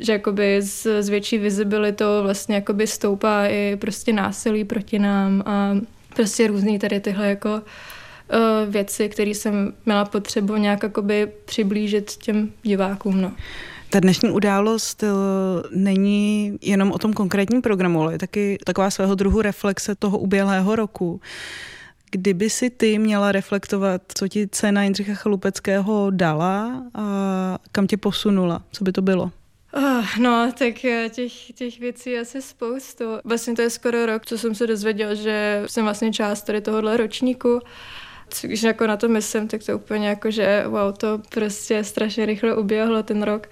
[0.02, 5.78] že jakoby s, s větší vizibilitou vlastně jakoby stoupá i prostě násilí proti nám a
[6.16, 12.52] prostě různý tady tyhle jako uh, věci, které jsem měla potřebu nějak jakoby přiblížit těm
[12.64, 13.22] divákům.
[13.22, 13.32] No.
[13.92, 15.08] Ta dnešní událost eh,
[15.76, 20.76] není jenom o tom konkrétním programu, ale je taky taková svého druhu reflexe toho uběhlého
[20.76, 21.22] roku.
[22.12, 27.04] Kdyby si ty měla reflektovat, co ti cena Jindřicha Chalupeckého dala a
[27.72, 29.32] kam tě posunula, co by to bylo?
[29.74, 33.06] Oh, no, tak eh, těch, těch věcí asi spoustu.
[33.24, 36.98] Vlastně to je skoro rok, co jsem se dozvěděla, že jsem vlastně část tady tohohle
[36.98, 37.60] ročníku.
[38.42, 42.56] Když jako na to myslím, tak to úplně jako, že wow, to prostě strašně rychle
[42.56, 43.48] uběhlo ten rok.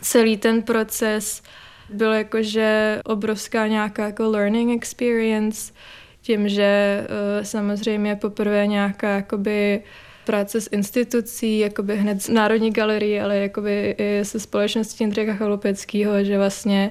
[0.00, 1.42] Celý ten proces
[1.88, 5.72] byl jakože obrovská nějaká jako learning experience,
[6.20, 9.82] tím, že uh, samozřejmě poprvé nějaká jakoby
[10.24, 16.24] práce s institucí, jakoby hned z Národní galerii, ale jakoby i se společností Jindřicha Chalupeckého,
[16.24, 16.90] že vlastně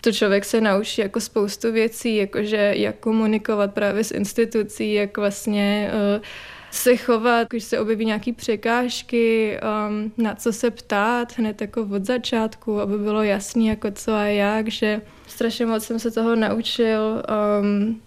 [0.00, 5.90] to člověk se naučí jako spoustu věcí, jakože jak komunikovat právě s institucí, jak vlastně
[6.16, 6.22] uh,
[6.70, 12.04] se chovat, když se objeví nějaké překážky, um, na co se ptát hned jako od
[12.04, 17.22] začátku, aby bylo jasné jako co a jak, že strašně moc jsem se toho naučil.
[17.60, 18.00] Um,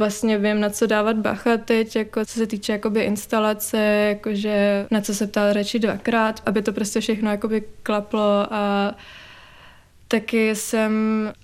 [0.00, 5.00] vlastně vím, na co dávat bacha teď, jako co se týče jakoby instalace, jakože na
[5.00, 8.94] co se ptát radši dvakrát, aby to prostě všechno jakoby klaplo a
[10.10, 10.92] taky jsem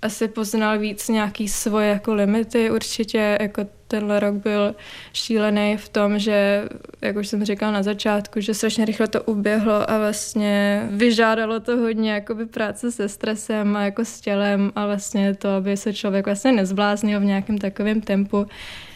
[0.02, 4.74] asi poznal víc nějaký svoje jako limity určitě, jako tenhle rok byl
[5.12, 6.68] šílený v tom, že,
[7.02, 11.76] jak už jsem říkal na začátku, že strašně rychle to uběhlo a vlastně vyžádalo to
[11.76, 16.26] hodně jakoby práce se stresem a jako s tělem a vlastně to, aby se člověk
[16.26, 18.46] vlastně nezbláznil v nějakém takovém tempu,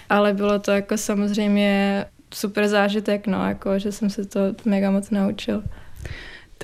[0.08, 2.04] ale bylo to jako samozřejmě
[2.34, 5.62] super zážitek, no, jako, že jsem se to mega moc naučil.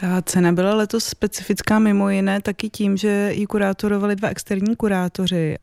[0.00, 5.56] Ta cena byla letos specifická mimo jiné taky tím, že ji kurátorovali dva externí kurátoři.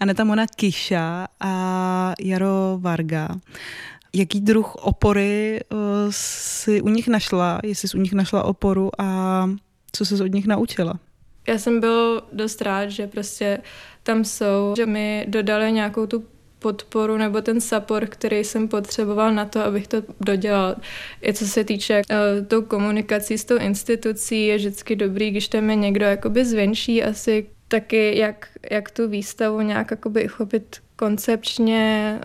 [0.00, 3.28] Aneta Mona Kiša a Jaro Varga.
[4.12, 5.78] Jaký druh opory uh,
[6.10, 9.50] si u nich našla, jestli jsi u nich našla oporu a
[9.92, 10.98] co jsi od nich naučila?
[11.48, 13.58] Já jsem byl dost rád, že prostě
[14.02, 16.24] tam jsou, že mi dodali nějakou tu
[16.60, 20.76] podporu nebo ten support, který jsem potřeboval na to, abych to dodělal.
[21.22, 25.70] I co se týče uh, tou komunikací s tou institucí, je vždycky dobrý, když tam
[25.70, 32.18] je někdo jakoby zvenčí asi taky, jak, jak tu výstavu nějak jakoby uchopit koncepčně.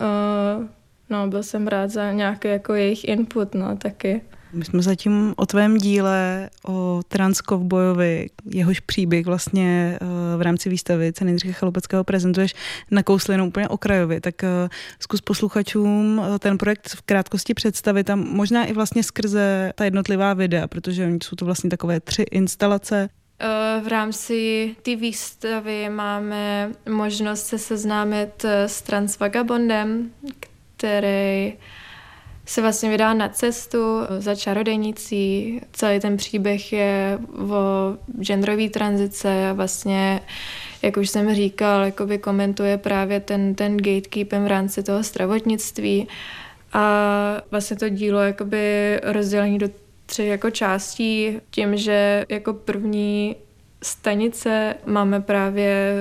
[0.58, 0.66] Uh,
[1.10, 4.20] no, byl jsem rád za nějaký jako jejich input, no, taky.
[4.56, 11.12] My jsme zatím o tvém díle, o transkovbojovi, jehož příběh vlastně eh, v rámci výstavy
[11.12, 12.54] ceny Jindřicha Chalupeckého prezentuješ
[12.90, 14.68] na jenom úplně okrajově, tak eh,
[15.00, 20.34] zkus posluchačům eh, ten projekt v krátkosti představit a možná i vlastně skrze ta jednotlivá
[20.34, 23.08] videa, protože jsou to vlastně takové tři instalace,
[23.84, 30.10] v rámci té výstavy máme možnost se seznámit s Transvagabondem,
[30.76, 31.52] který
[32.46, 33.78] se vlastně vydá na cestu
[34.18, 35.60] za čarodejnicí.
[35.72, 40.20] Celý ten příběh je o genderové tranzice a vlastně,
[40.82, 46.08] jak už jsem říkal, jakoby komentuje právě ten, ten gatekeeping v rámci toho zdravotnictví.
[46.72, 49.68] A vlastně to dílo jakoby rozdělení do
[50.06, 53.36] tři jako částí, tím, že jako první
[53.82, 55.94] stanice máme právě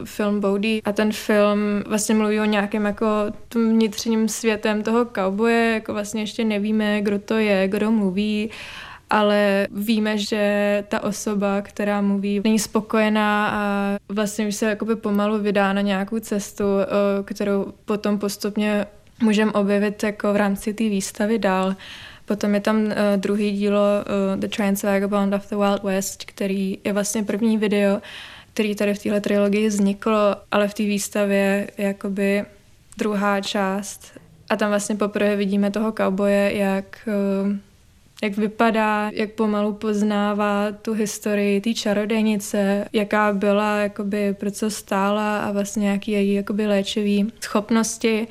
[0.00, 3.06] uh, film Boudy a ten film vlastně mluví o nějakém jako
[3.48, 8.50] tom vnitřním světem toho kauboje, jako vlastně ještě nevíme, kdo to je, kdo mluví,
[9.10, 15.38] ale víme, že ta osoba, která mluví, není spokojená a vlastně už se jakoby pomalu
[15.38, 18.86] vydá na nějakou cestu, uh, kterou potom postupně
[19.22, 21.74] můžeme objevit jako v rámci té výstavy dál.
[22.28, 26.78] Potom je tam uh, druhý dílo uh, The Trans Vagabond of the Wild West, který
[26.84, 28.00] je vlastně první video,
[28.52, 32.44] který tady v téhle trilogii vzniklo, ale v té výstavě je jakoby
[32.98, 34.12] druhá část.
[34.50, 37.08] A tam vlastně poprvé vidíme toho kauboje, jak,
[37.42, 37.52] uh,
[38.22, 45.38] jak vypadá, jak pomalu poznává tu historii té čarodejnice, jaká byla, jakoby, pro co stála
[45.38, 48.28] a vlastně jaký její jakoby léčivý schopnosti,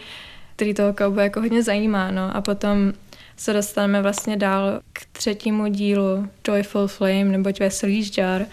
[0.55, 2.11] který toho kauboje jako hodně zajímá.
[2.11, 2.35] No.
[2.35, 2.93] A potom
[3.37, 8.45] se dostaneme vlastně dál k třetímu dílu Joyful Flame, nebo Veselý žďár,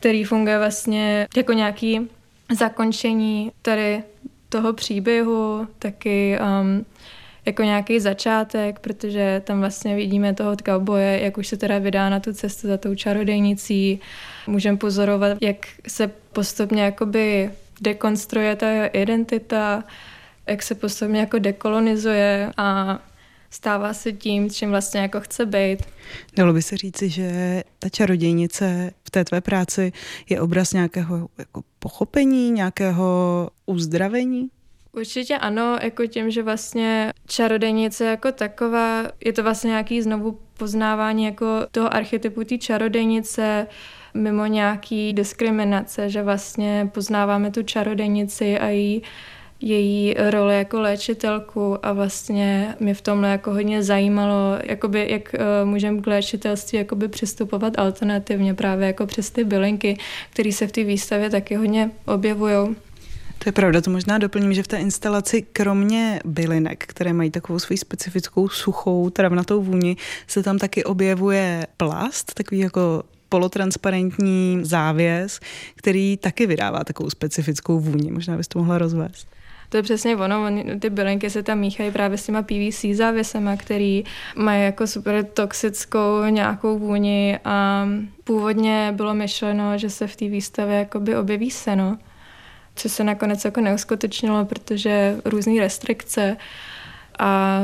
[0.00, 2.00] který funguje vlastně jako nějaký
[2.52, 4.02] zakončení tady
[4.48, 6.86] toho příběhu, taky um,
[7.46, 12.20] jako nějaký začátek, protože tam vlastně vidíme toho cowboye, jak už se teda vydá na
[12.20, 14.00] tu cestu za tou čarodejnicí.
[14.46, 15.56] Můžeme pozorovat, jak
[15.88, 17.50] se postupně jakoby
[17.80, 19.84] dekonstruuje ta identita,
[20.46, 22.98] jak se postupně jako dekolonizuje a
[23.56, 25.78] stává se tím, čím vlastně jako chce být.
[26.36, 29.92] Dalo by se říci, že ta čarodějnice v té tvé práci
[30.28, 33.06] je obraz nějakého jako pochopení, nějakého
[33.66, 34.48] uzdravení?
[34.92, 41.24] Určitě ano, jako tím, že vlastně čarodejnice jako taková, je to vlastně nějaký znovu poznávání
[41.24, 43.66] jako toho archetypu té čarodejnice,
[44.14, 49.02] mimo nějaký diskriminace, že vlastně poznáváme tu čarodejnici a její
[49.60, 55.68] její roli jako léčitelku a vlastně mě v tomhle jako hodně zajímalo, jakoby, jak uh,
[55.68, 59.98] můžeme k léčitelství jakoby přistupovat alternativně právě jako přes ty bylinky,
[60.30, 62.76] které se v té výstavě taky hodně objevují.
[63.38, 67.58] To je pravda, to možná doplním, že v té instalaci kromě bylinek, které mají takovou
[67.58, 75.40] svoji specifickou suchou, travnatou vůni, se tam taky objevuje plast, takový jako polotransparentní závěs,
[75.74, 78.10] který taky vydává takovou specifickou vůni.
[78.10, 79.35] Možná bys to mohla rozvést.
[79.68, 84.04] To je přesně ono, ty bylinky se tam míchají právě s těma PVC závěsema, který
[84.36, 87.88] mají jako super toxickou nějakou vůni a
[88.24, 91.98] původně bylo myšleno, že se v té výstavě jakoby objeví seno,
[92.74, 96.36] co se nakonec jako neuskutečnilo, protože různé restrikce.
[97.18, 97.60] A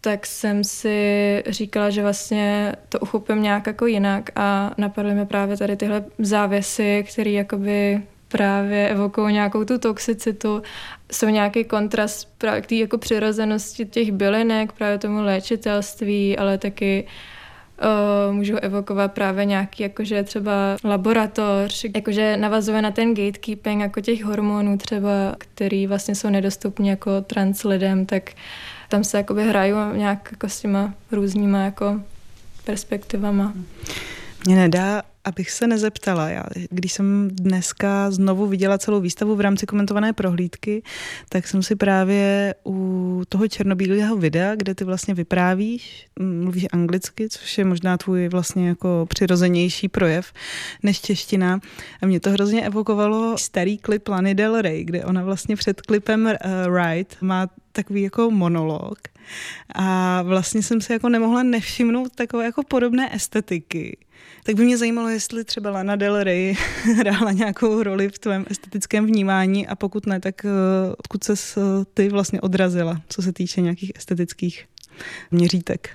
[0.00, 5.56] tak jsem si říkala, že vlastně to uchopím nějak jako jinak a napadly mi právě
[5.56, 10.62] tady tyhle závěsy, které jakoby právě evokují nějakou tu toxicitu,
[11.14, 17.06] jsou nějaký kontrast právě k té jako přirozenosti těch bylinek, právě tomu léčitelství, ale taky
[18.28, 24.24] uh, můžou evokovat právě nějaký, jakože třeba laboratoř, jakože navazuje na ten gatekeeping jako těch
[24.24, 28.30] hormonů třeba, který vlastně jsou nedostupní jako trans lidem, tak
[28.88, 32.00] tam se jakoby hrajou nějak jako s těma různýma jako
[32.64, 33.52] perspektivama.
[34.46, 39.66] Mě nedá abych se nezeptala, já, když jsem dneska znovu viděla celou výstavu v rámci
[39.66, 40.82] komentované prohlídky,
[41.28, 47.58] tak jsem si právě u toho černobílého videa, kde ty vlastně vyprávíš, mluvíš anglicky, což
[47.58, 50.32] je možná tvůj vlastně jako přirozenější projev
[50.82, 51.60] než čeština.
[52.02, 56.24] A mě to hrozně evokovalo starý klip Lany Del Rey, kde ona vlastně před klipem
[56.24, 58.98] uh, Ride má takový jako monolog
[59.74, 63.96] a vlastně jsem se jako nemohla nevšimnout takové jako podobné estetiky.
[64.44, 66.56] Tak by mě zajímalo, jestli třeba Lana Del Rey
[66.96, 70.50] hrála nějakou roli v tvém estetickém vnímání a pokud ne, tak uh,
[70.98, 71.34] odkud se
[71.94, 74.66] ty vlastně odrazila, co se týče nějakých estetických
[75.30, 75.90] měřítek?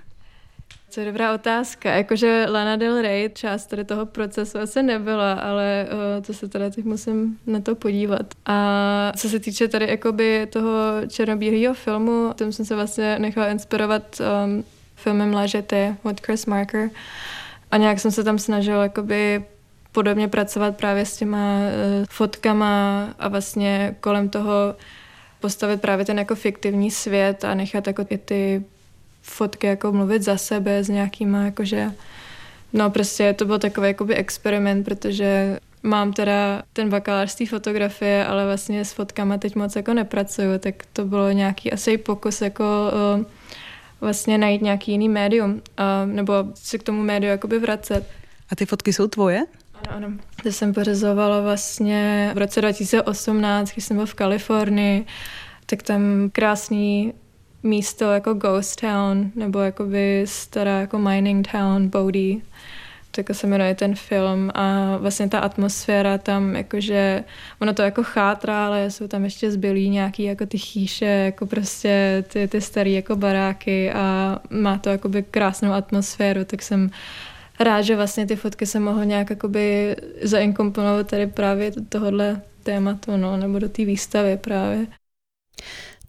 [0.94, 1.96] To je dobrá otázka.
[1.96, 6.70] Jakože Lana Del Rey část tady toho procesu asi nebyla, ale uh, to se teda
[6.70, 8.34] teď musím na to podívat.
[8.46, 10.72] A co se týče tady jakoby toho
[11.08, 14.64] černobílého filmu, tím jsem se vlastně nechala inspirovat um,
[14.96, 16.90] filmem Lažety od Chris Marker.
[17.72, 19.46] A nějak jsem se tam snažila jakoby
[19.92, 24.76] podobně pracovat právě s těma uh, fotkama a vlastně kolem toho
[25.40, 28.64] postavit právě ten jako fiktivní svět a nechat jako i ty
[29.30, 31.92] fotky jako mluvit za sebe s nějakýma jakože
[32.74, 38.26] no prostě to byl takový jakoby experiment, protože mám teda ten bakalář z té fotografie,
[38.26, 42.64] ale vlastně s fotkama teď moc jako nepracuju, tak to bylo nějaký asi pokus jako
[43.18, 43.26] uh,
[44.02, 45.62] vlastně najít nějaký jiný médium, uh,
[46.06, 48.08] nebo se k tomu médiu jakoby vracet.
[48.50, 49.46] A ty fotky jsou tvoje?
[49.74, 50.18] Ano, ano.
[50.44, 55.06] To jsem pořizovala vlastně v roce 2018, když jsem byl v Kalifornii,
[55.66, 57.14] tak tam krásný
[57.64, 62.42] místo jako Ghost Town, nebo jakoby stará jako Mining Town, Bodie,
[63.12, 67.24] tak se jmenuje ten film a vlastně ta atmosféra tam, jakože
[67.62, 72.24] ono to jako chátrá, ale jsou tam ještě zbylí nějaký jako ty chýše, jako prostě
[72.28, 76.90] ty, ty staré jako baráky a má to jakoby krásnou atmosféru, tak jsem
[77.60, 83.38] rád, že vlastně ty fotky se mohly nějak jakoby zainkomponovat tady právě tohohle tématu, no,
[83.38, 84.88] nebo do té výstavy právě.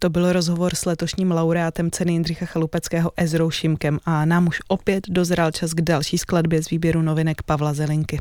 [0.03, 5.05] To byl rozhovor s letošním laureátem ceny Jindřicha Chalupeckého Ezrou Šimkem a nám už opět
[5.09, 8.21] dozrál čas k další skladbě z výběru novinek Pavla Zelinky.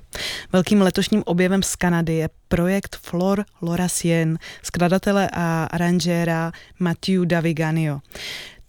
[0.54, 8.00] Velkým letošním objevem z Kanady je projekt Flor Lorasien skladatele a aranžéra Mathieu Daviganio.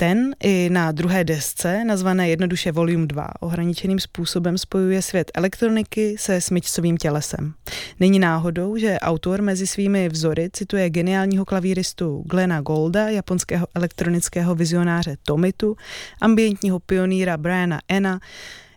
[0.01, 6.40] Ten i na druhé desce, nazvané jednoduše Volume 2, ohraničeným způsobem spojuje svět elektroniky se
[6.40, 7.55] smyčcovým tělesem.
[8.01, 15.16] Není náhodou, že autor mezi svými vzory cituje geniálního klavíristu Glena Golda, japonského elektronického vizionáře
[15.22, 15.76] Tomitu,
[16.20, 18.20] ambientního pionýra Briana Ena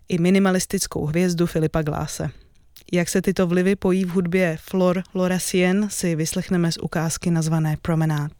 [0.10, 2.30] i minimalistickou hvězdu Filipa Gláse.
[2.94, 8.36] Jak se tyto vlivy pojí v hudbě Flor Lorasien, si vyslechneme z ukázky nazvané Promenade.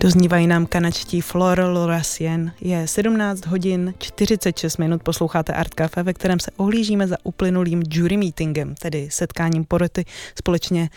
[0.00, 2.52] Doznívají nám kanačtí Flor Lorasien.
[2.60, 8.16] Je 17 hodin 46 minut, posloucháte Art Cafe, ve kterém se ohlížíme za uplynulým jury
[8.16, 10.04] meetingem, tedy setkáním poroty
[10.38, 10.90] společně,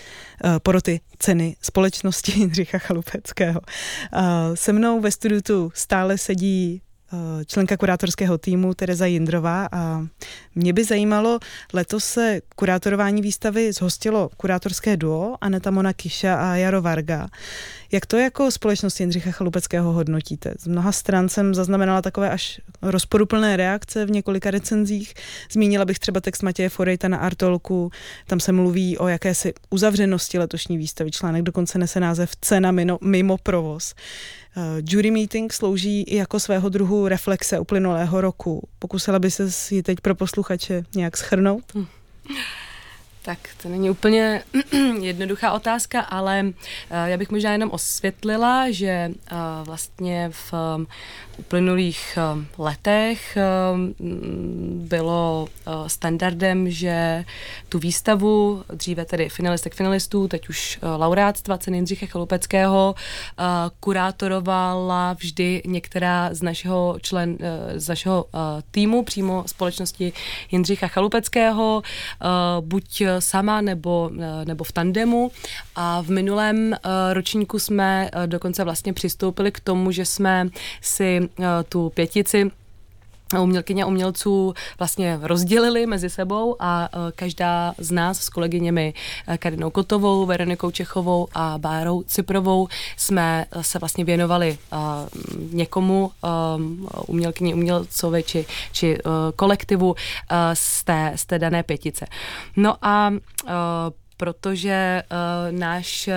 [0.44, 3.62] uh, poroty ceny společnosti Jindřicha Chalupeckého.
[3.62, 4.22] Uh,
[4.54, 6.91] se mnou ve studiu tu stále sedí Eh,
[7.46, 10.08] členka kurátorského týmu Tereza Jindrová a
[10.56, 11.40] mě by zajímalo,
[11.74, 17.28] letos se kurátorování výstavy zhostilo kurátorské duo Aneta Mona Kiša a Jaro Varga.
[17.92, 20.54] Jak to jako společnost Jindřicha Chalupeckého hodnotíte?
[20.60, 25.14] Z mnoha stran jsem zaznamenala takové až rozporuplné reakce v několika recenzích.
[25.52, 27.92] Zmínila bych třeba text Matěje Forejta na Artolku,
[28.28, 31.12] tam se mluví o jakési uzavřenosti letošní výstavy.
[31.12, 33.94] Článek dokonce nese název Cena mimo, mimo provoz.
[34.56, 38.68] Uh, jury meeting slouží i jako svého druhu reflexe uplynulého roku.
[38.80, 41.64] Pokusila by se ji teď pro posluchače nějak schrnout?
[41.76, 41.86] Hm.
[43.22, 44.44] Tak to není úplně
[45.02, 46.54] jednoduchá otázka, ale uh,
[47.06, 50.54] já bych možná jenom osvětlila, že uh, vlastně v
[51.38, 53.38] uplynulých um, letech
[53.74, 53.96] um,
[54.88, 57.26] bylo uh, standardem, že
[57.70, 62.96] tu výstavu, dříve tedy finalistek finalistů, teď už laureátstva ceny Jindřicha Chalupeckého,
[63.80, 67.38] kurátorovala vždy některá z našeho člen,
[67.76, 68.26] z našeho
[68.72, 70.14] týmu přímo společnosti
[70.52, 71.82] Jindřicha Chalupeckého,
[72.60, 74.12] buď sama nebo,
[74.44, 75.32] nebo v tandemu.
[75.76, 76.76] A v minulém
[77.14, 80.48] ročníku jsme dokonce vlastně přistoupili k tomu, že jsme
[80.82, 82.52] si Eh, tu pětici
[83.40, 88.94] umělkyně umělců vlastně rozdělili mezi sebou a eh, každá z nás s kolegyněmi
[89.28, 92.68] eh, Karinou Kotovou, Veronikou Čechovou a Bárou Ciprovou
[92.98, 94.58] jsme se vlastně věnovali
[95.52, 96.12] někomu
[97.08, 98.98] umělkyně, umělcovi či, či
[99.36, 99.96] kolektivu
[100.54, 102.06] z té, z té dané pětice.
[102.56, 103.12] No a
[104.22, 106.14] protože uh, náš uh,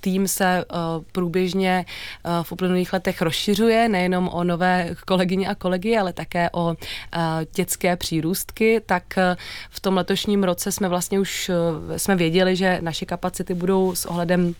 [0.00, 1.84] tým se uh, průběžně
[2.24, 6.74] uh, v uplynulých letech rozšiřuje nejenom o nové kolegyně a kolegy, ale také o uh,
[7.54, 9.22] dětské přírůstky, tak uh,
[9.70, 14.06] v tom letošním roce jsme vlastně už uh, jsme věděli, že naše kapacity budou s
[14.06, 14.54] ohledem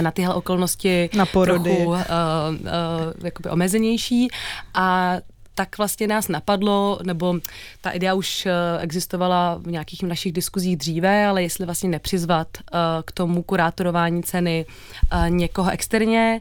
[0.00, 1.70] na tyhle okolnosti na porody.
[1.70, 4.28] trochu uh, uh, jakoby omezenější
[4.74, 5.16] a
[5.60, 7.34] tak vlastně nás napadlo, nebo
[7.80, 8.48] ta idea už
[8.78, 12.48] existovala v nějakých našich diskuzích dříve, ale jestli vlastně nepřizvat
[13.04, 14.66] k tomu kurátorování ceny
[15.28, 16.40] někoho externě.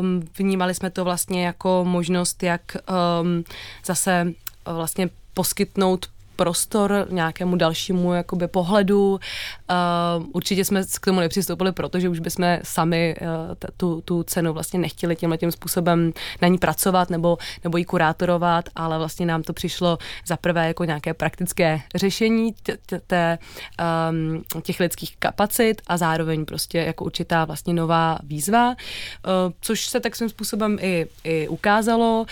[0.00, 2.76] Um, vnímali jsme to vlastně jako možnost, jak
[3.22, 3.44] um,
[3.86, 4.32] zase
[4.64, 6.06] vlastně poskytnout
[6.36, 9.10] prostor nějakému dalšímu jakoby pohledu.
[9.10, 14.52] Uh, určitě jsme k tomu nepřistoupili, protože už bychom sami uh, t- tu, tu cenu
[14.52, 16.12] vlastně nechtěli tímhle tím způsobem
[16.42, 20.84] na ní pracovat nebo, nebo ji kurátorovat, ale vlastně nám to přišlo za prvé jako
[20.84, 23.38] nějaké praktické řešení t- t- té,
[24.10, 28.74] um, těch lidských kapacit a zároveň prostě jako určitá vlastně nová výzva, uh,
[29.60, 32.20] což se tak svým způsobem i, i ukázalo.
[32.20, 32.26] Uh,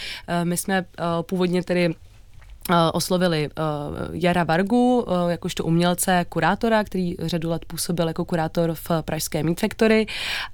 [0.44, 1.94] my jsme uh, původně tedy
[2.92, 3.64] oslovili uh,
[4.12, 9.60] Jara Vargu, uh, jakožto umělce, kurátora, který řadu let působil jako kurátor v pražské Meat
[9.60, 10.06] Factory.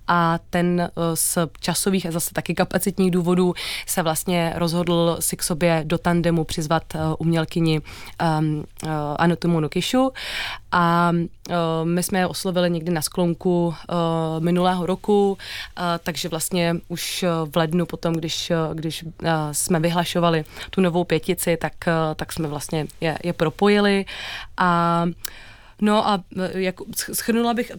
[0.08, 3.54] A ten z časových a zase taky kapacitních důvodů
[3.86, 6.82] se vlastně rozhodl si k sobě do tandemu přizvat
[7.18, 7.80] umělkyni
[8.40, 10.12] um, uh, Anotomu Nukišu
[10.72, 11.54] a uh,
[11.84, 13.74] my jsme je oslovili někdy na sklonku uh,
[14.38, 19.04] minulého roku, uh, takže vlastně už v lednu potom, když, když
[19.52, 21.72] jsme vyhlašovali tu novou pětici, tak,
[22.16, 24.04] tak jsme vlastně je, je propojili.
[24.56, 25.04] A
[25.80, 26.74] No a jak,
[27.12, 27.72] schrnula bych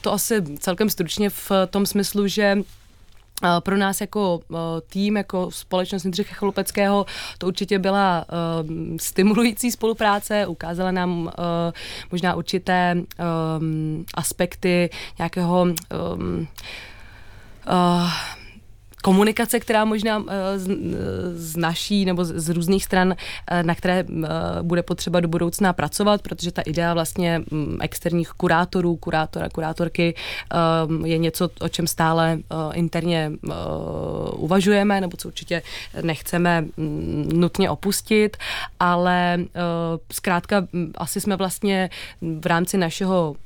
[0.00, 2.58] to asi celkem stručně v tom smyslu, že
[3.60, 4.40] pro nás jako
[4.88, 7.06] tým, jako společnost Jindřicha Chalupeckého,
[7.38, 8.24] to určitě byla
[8.60, 8.70] uh,
[9.00, 11.30] stimulující spolupráce, ukázala nám
[12.10, 12.96] možná určité
[14.14, 15.66] aspekty nějakého
[19.02, 20.68] komunikace, která možná eh, z,
[21.34, 23.14] z naší nebo z, z různých stran,
[23.50, 24.28] eh, na které eh,
[24.62, 30.14] bude potřeba do budoucna pracovat, protože ta idea vlastně mm, externích kurátorů, kurátora, kurátorky
[31.04, 32.38] je něco, o čem stále
[32.72, 33.32] interně
[34.32, 35.62] uvažujeme, nebo co určitě
[36.02, 38.36] nechceme mm, nutně opustit,
[38.80, 39.38] ale
[40.12, 41.90] zkrátka mm, asi jsme vlastně
[42.40, 43.36] v rámci našeho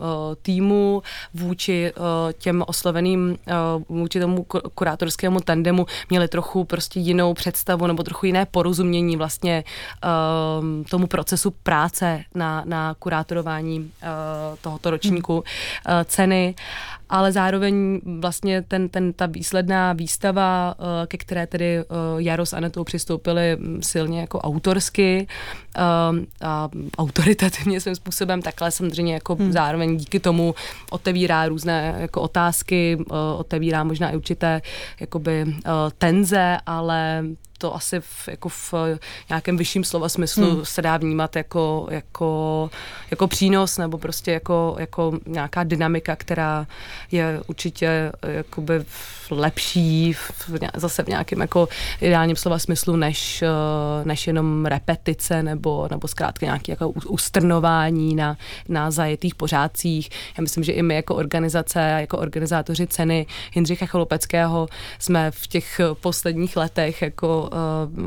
[0.43, 1.03] týmu
[1.35, 1.93] vůči
[2.39, 3.37] těm osloveným,
[3.89, 9.65] vůči tomu kurátorskému tandemu měli trochu prostě jinou představu nebo trochu jiné porozumění vlastně
[10.61, 13.89] um, tomu procesu práce na, na kurátorování uh,
[14.61, 15.43] tohoto ročníku uh,
[16.05, 16.55] ceny,
[17.13, 21.87] ale zároveň vlastně ten, ten, ta výsledná výstava, uh, ke které tedy uh,
[22.19, 25.27] Jaro s Anetou přistoupili mm, silně jako autorsky
[26.11, 29.53] um, a autoritativně svým způsobem, takhle samozřejmě jako hmm.
[29.53, 30.55] zároveň díky tomu
[30.91, 32.99] otevírá různé jako otázky,
[33.37, 34.63] otevírá možná i určité
[35.01, 35.55] jakoby
[35.99, 37.25] tenze, ale
[37.63, 38.75] to asi v, jako v
[39.29, 40.65] nějakém vyšším slova smyslu hmm.
[40.65, 42.71] se dá vnímat jako, jako,
[43.11, 46.67] jako přínos nebo prostě jako, jako nějaká dynamika, která
[47.11, 48.85] je určitě jakoby
[49.31, 51.69] lepší v, zase v nějakém jako
[52.01, 53.45] ideálním slova smyslu, než,
[54.05, 58.37] než jenom repetice nebo, nebo zkrátka nějaké jako ustrnování na,
[58.69, 60.11] na zajetých pořádcích.
[60.39, 65.81] Já myslím, že i my jako organizace, jako organizátoři ceny Jindřicha Cholopeckého jsme v těch
[66.01, 67.51] posledních letech jako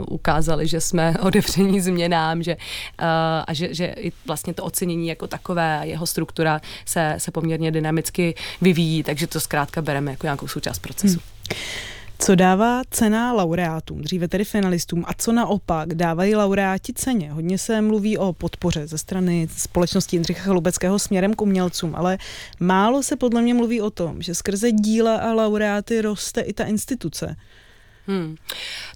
[0.09, 3.05] ukázali, že jsme otevření změnám, že, uh,
[3.47, 7.71] a že, že i vlastně to ocenění jako takové a jeho struktura se, se poměrně
[7.71, 11.19] dynamicky vyvíjí, takže to zkrátka bereme jako nějakou součást procesu.
[11.19, 11.57] Hmm.
[12.19, 17.31] Co dává cena laureátům, dříve tedy finalistům, a co naopak dávají laureáti ceně?
[17.31, 22.17] Hodně se mluví o podpoře ze strany společnosti Jindřicha Chlubeckého směrem k umělcům, ale
[22.59, 26.63] málo se podle mě mluví o tom, že skrze díla a laureáty roste i ta
[26.63, 27.35] instituce.
[28.07, 28.35] Hmm.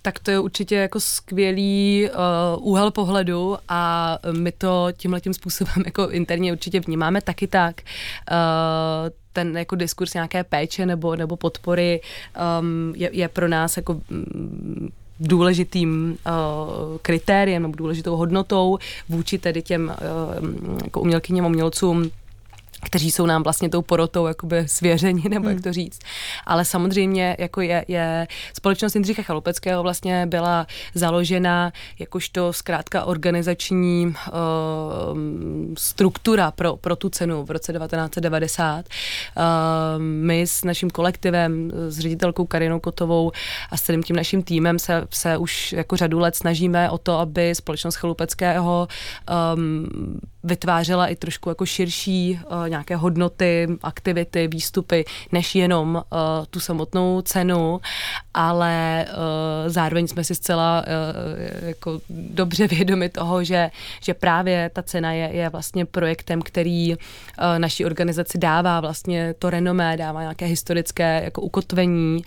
[0.01, 5.73] Tak to je určitě jako skvělý uh, úhel pohledu a my to tímhle tím způsobem
[5.85, 7.81] jako interně určitě vnímáme taky tak.
[8.31, 12.01] Uh, ten jako diskurs nějaké péče nebo, nebo podpory
[12.59, 14.89] um, je, je pro nás jako um,
[15.19, 18.77] důležitým uh, kritériem nebo důležitou hodnotou
[19.09, 19.95] vůči tedy těm
[20.41, 22.11] uh, jako umělkyněm umělcům
[22.83, 25.55] kteří jsou nám vlastně tou porotou jakoby svěření, nebo hmm.
[25.55, 25.99] jak to říct.
[26.45, 34.13] Ale samozřejmě jako je, je společnost Jindřicha Chalupeckého vlastně byla založena jakožto zkrátka organizační uh,
[35.77, 38.85] struktura pro, pro tu cenu v roce 1990.
[38.85, 39.43] Uh,
[40.01, 43.31] my s naším kolektivem, s ředitelkou Karinou Kotovou
[43.71, 47.19] a s celým tím naším týmem se, se už jako řadu let snažíme o to,
[47.19, 48.87] aby společnost Chalupeckého
[49.55, 49.87] um,
[50.43, 56.19] vytvářela i trošku jako širší uh, nějaké hodnoty, aktivity, výstupy, než jenom uh,
[56.49, 57.81] tu samotnou cenu,
[58.33, 63.71] ale uh, zároveň jsme si zcela uh, jako dobře vědomi toho, že,
[64.03, 66.97] že právě ta cena je, je vlastně projektem, který uh,
[67.57, 72.21] naší organizaci dává vlastně to renomé, dává nějaké historické jako ukotvení.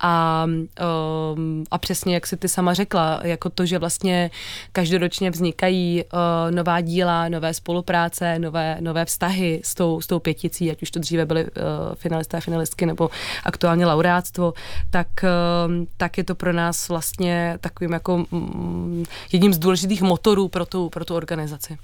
[0.00, 1.38] A, uh,
[1.70, 4.30] a přesně jak si ty sama řekla, jako to, že vlastně
[4.72, 10.70] každoročně vznikají uh, nová díla, nové spolupráce, nové, nové vztahy s tou, s tou pěticí,
[10.70, 11.50] ať už to dříve byly uh,
[11.94, 13.10] finalisté a finalistky nebo
[13.44, 14.54] aktuálně laureátstvo,
[14.90, 20.48] tak, uh, tak je to pro nás vlastně takovým jako um, jedním z důležitých motorů
[20.48, 21.78] pro tu, pro tu organizaci.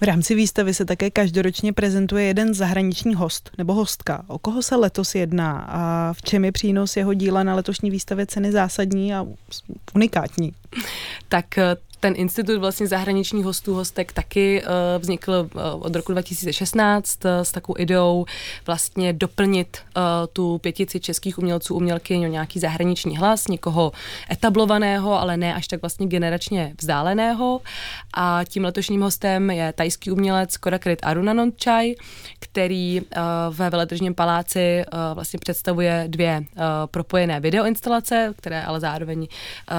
[0.00, 4.24] V rámci výstavy se také každoročně prezentuje jeden zahraniční host nebo hostka.
[4.26, 8.26] O koho se letos jedná a v čem je přínos jeho díla na letošní výstavě
[8.26, 9.26] ceny zásadní a
[9.94, 10.52] unikátní?
[11.28, 11.58] Tak
[12.00, 17.52] ten institut vlastně zahraničních hostů, hostek taky uh, vznikl uh, od roku 2016 uh, s
[17.52, 18.26] takovou ideou
[18.66, 19.78] vlastně doplnit
[20.32, 23.92] tu pětici českých umělců, umělky o nějaký zahraniční hlas, někoho
[24.30, 27.60] etablovaného, ale ne až tak vlastně generačně vzdáleného.
[28.14, 31.94] A tím letošním hostem je tajský umělec Korakrit Arunanonchai,
[32.38, 33.02] který
[33.50, 34.84] ve Veletržním paláci
[35.14, 36.44] vlastně představuje dvě
[36.86, 39.26] propojené videoinstalace, které ale zároveň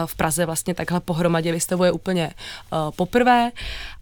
[0.06, 2.34] v Praze vlastně takhle pohromadě vystavuje úplně úplně
[2.72, 3.51] uh, poprvé.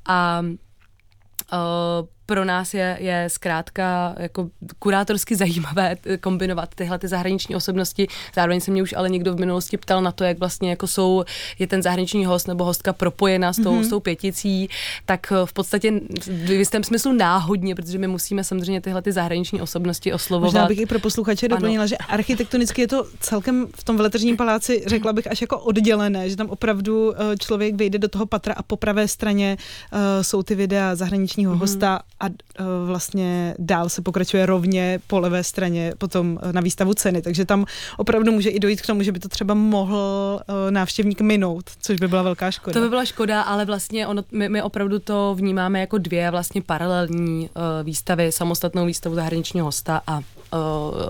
[0.05, 4.49] A uh, pro nás je, je zkrátka jako
[4.79, 8.07] kurátorsky zajímavé kombinovat tyhle ty zahraniční osobnosti.
[8.35, 11.23] Zároveň se mě už ale někdo v minulosti ptal na to, jak vlastně jako jsou,
[11.59, 13.83] je ten zahraniční host nebo hostka propojena s tou, mm-hmm.
[13.83, 14.69] s tou pěticí,
[15.05, 15.93] tak v podstatě
[16.27, 20.53] v jistém smyslu náhodně, protože my musíme samozřejmě tyhle ty zahraniční osobnosti oslovovat.
[20.53, 24.83] Možná bych i pro posluchače doplnila, že architektonicky je to celkem v tom veletržním paláci,
[24.87, 28.63] řekla bych, až jako oddělené, že tam opravdu eh, člověk vejde do toho patra a
[28.63, 31.59] po pravé straně uh, jsou ty videa zahraničního mm-hmm.
[31.59, 37.21] hosta a uh, vlastně dál se pokračuje rovně po levé straně potom na výstavu ceny,
[37.21, 37.65] takže tam
[37.97, 41.99] opravdu může i dojít k tomu, že by to třeba mohl uh, návštěvník minout, což
[41.99, 42.73] by byla velká škoda.
[42.73, 46.61] To by byla škoda, ale vlastně ono, my, my opravdu to vnímáme jako dvě vlastně
[46.61, 50.23] paralelní uh, výstavy, samostatnou výstavu zahraničního hosta a uh,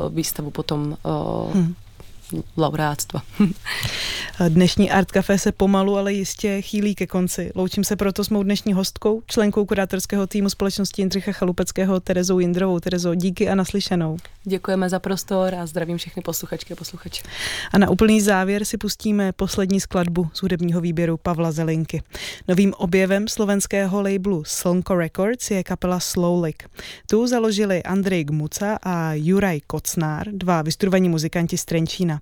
[0.10, 1.76] výstavu potom uh, hmm
[2.58, 3.22] laureátstva.
[4.50, 7.52] Dnešní Art Café se pomalu, ale jistě chýlí ke konci.
[7.56, 12.80] Loučím se proto s mou dnešní hostkou, členkou kurátorského týmu společnosti Jindřicha Chalupeckého Terezou Jindrovou.
[12.80, 14.18] Terezo, díky a naslyšenou.
[14.44, 17.24] Děkujeme za prostor a zdravím všechny posluchačky a posluchače.
[17.72, 22.04] A na úplný závěr si pustíme poslední skladbu z hudebního výběru Pavla Zelinky.
[22.48, 26.64] Novým objevem slovenského labelu Slnko Records je kapela Slowlik.
[27.08, 32.19] Tu založili Andrej Gmuca a Juraj Kocnár, dva vystudovaní muzikanti z Trenčína.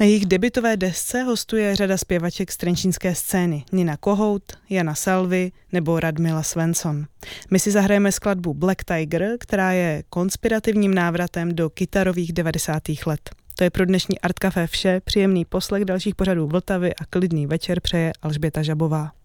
[0.00, 6.00] Na jejich debitové desce hostuje řada zpěvaček z trenčínské scény Nina Kohout, Jana Salvy nebo
[6.00, 7.06] Radmila Svensson.
[7.50, 12.82] My si zahrajeme skladbu Black Tiger, která je konspirativním návratem do kytarových 90.
[13.06, 13.30] let.
[13.54, 15.00] To je pro dnešní Art Café vše.
[15.04, 19.19] Příjemný poslech dalších pořadů Vltavy a klidný večer přeje Alžběta Žabová.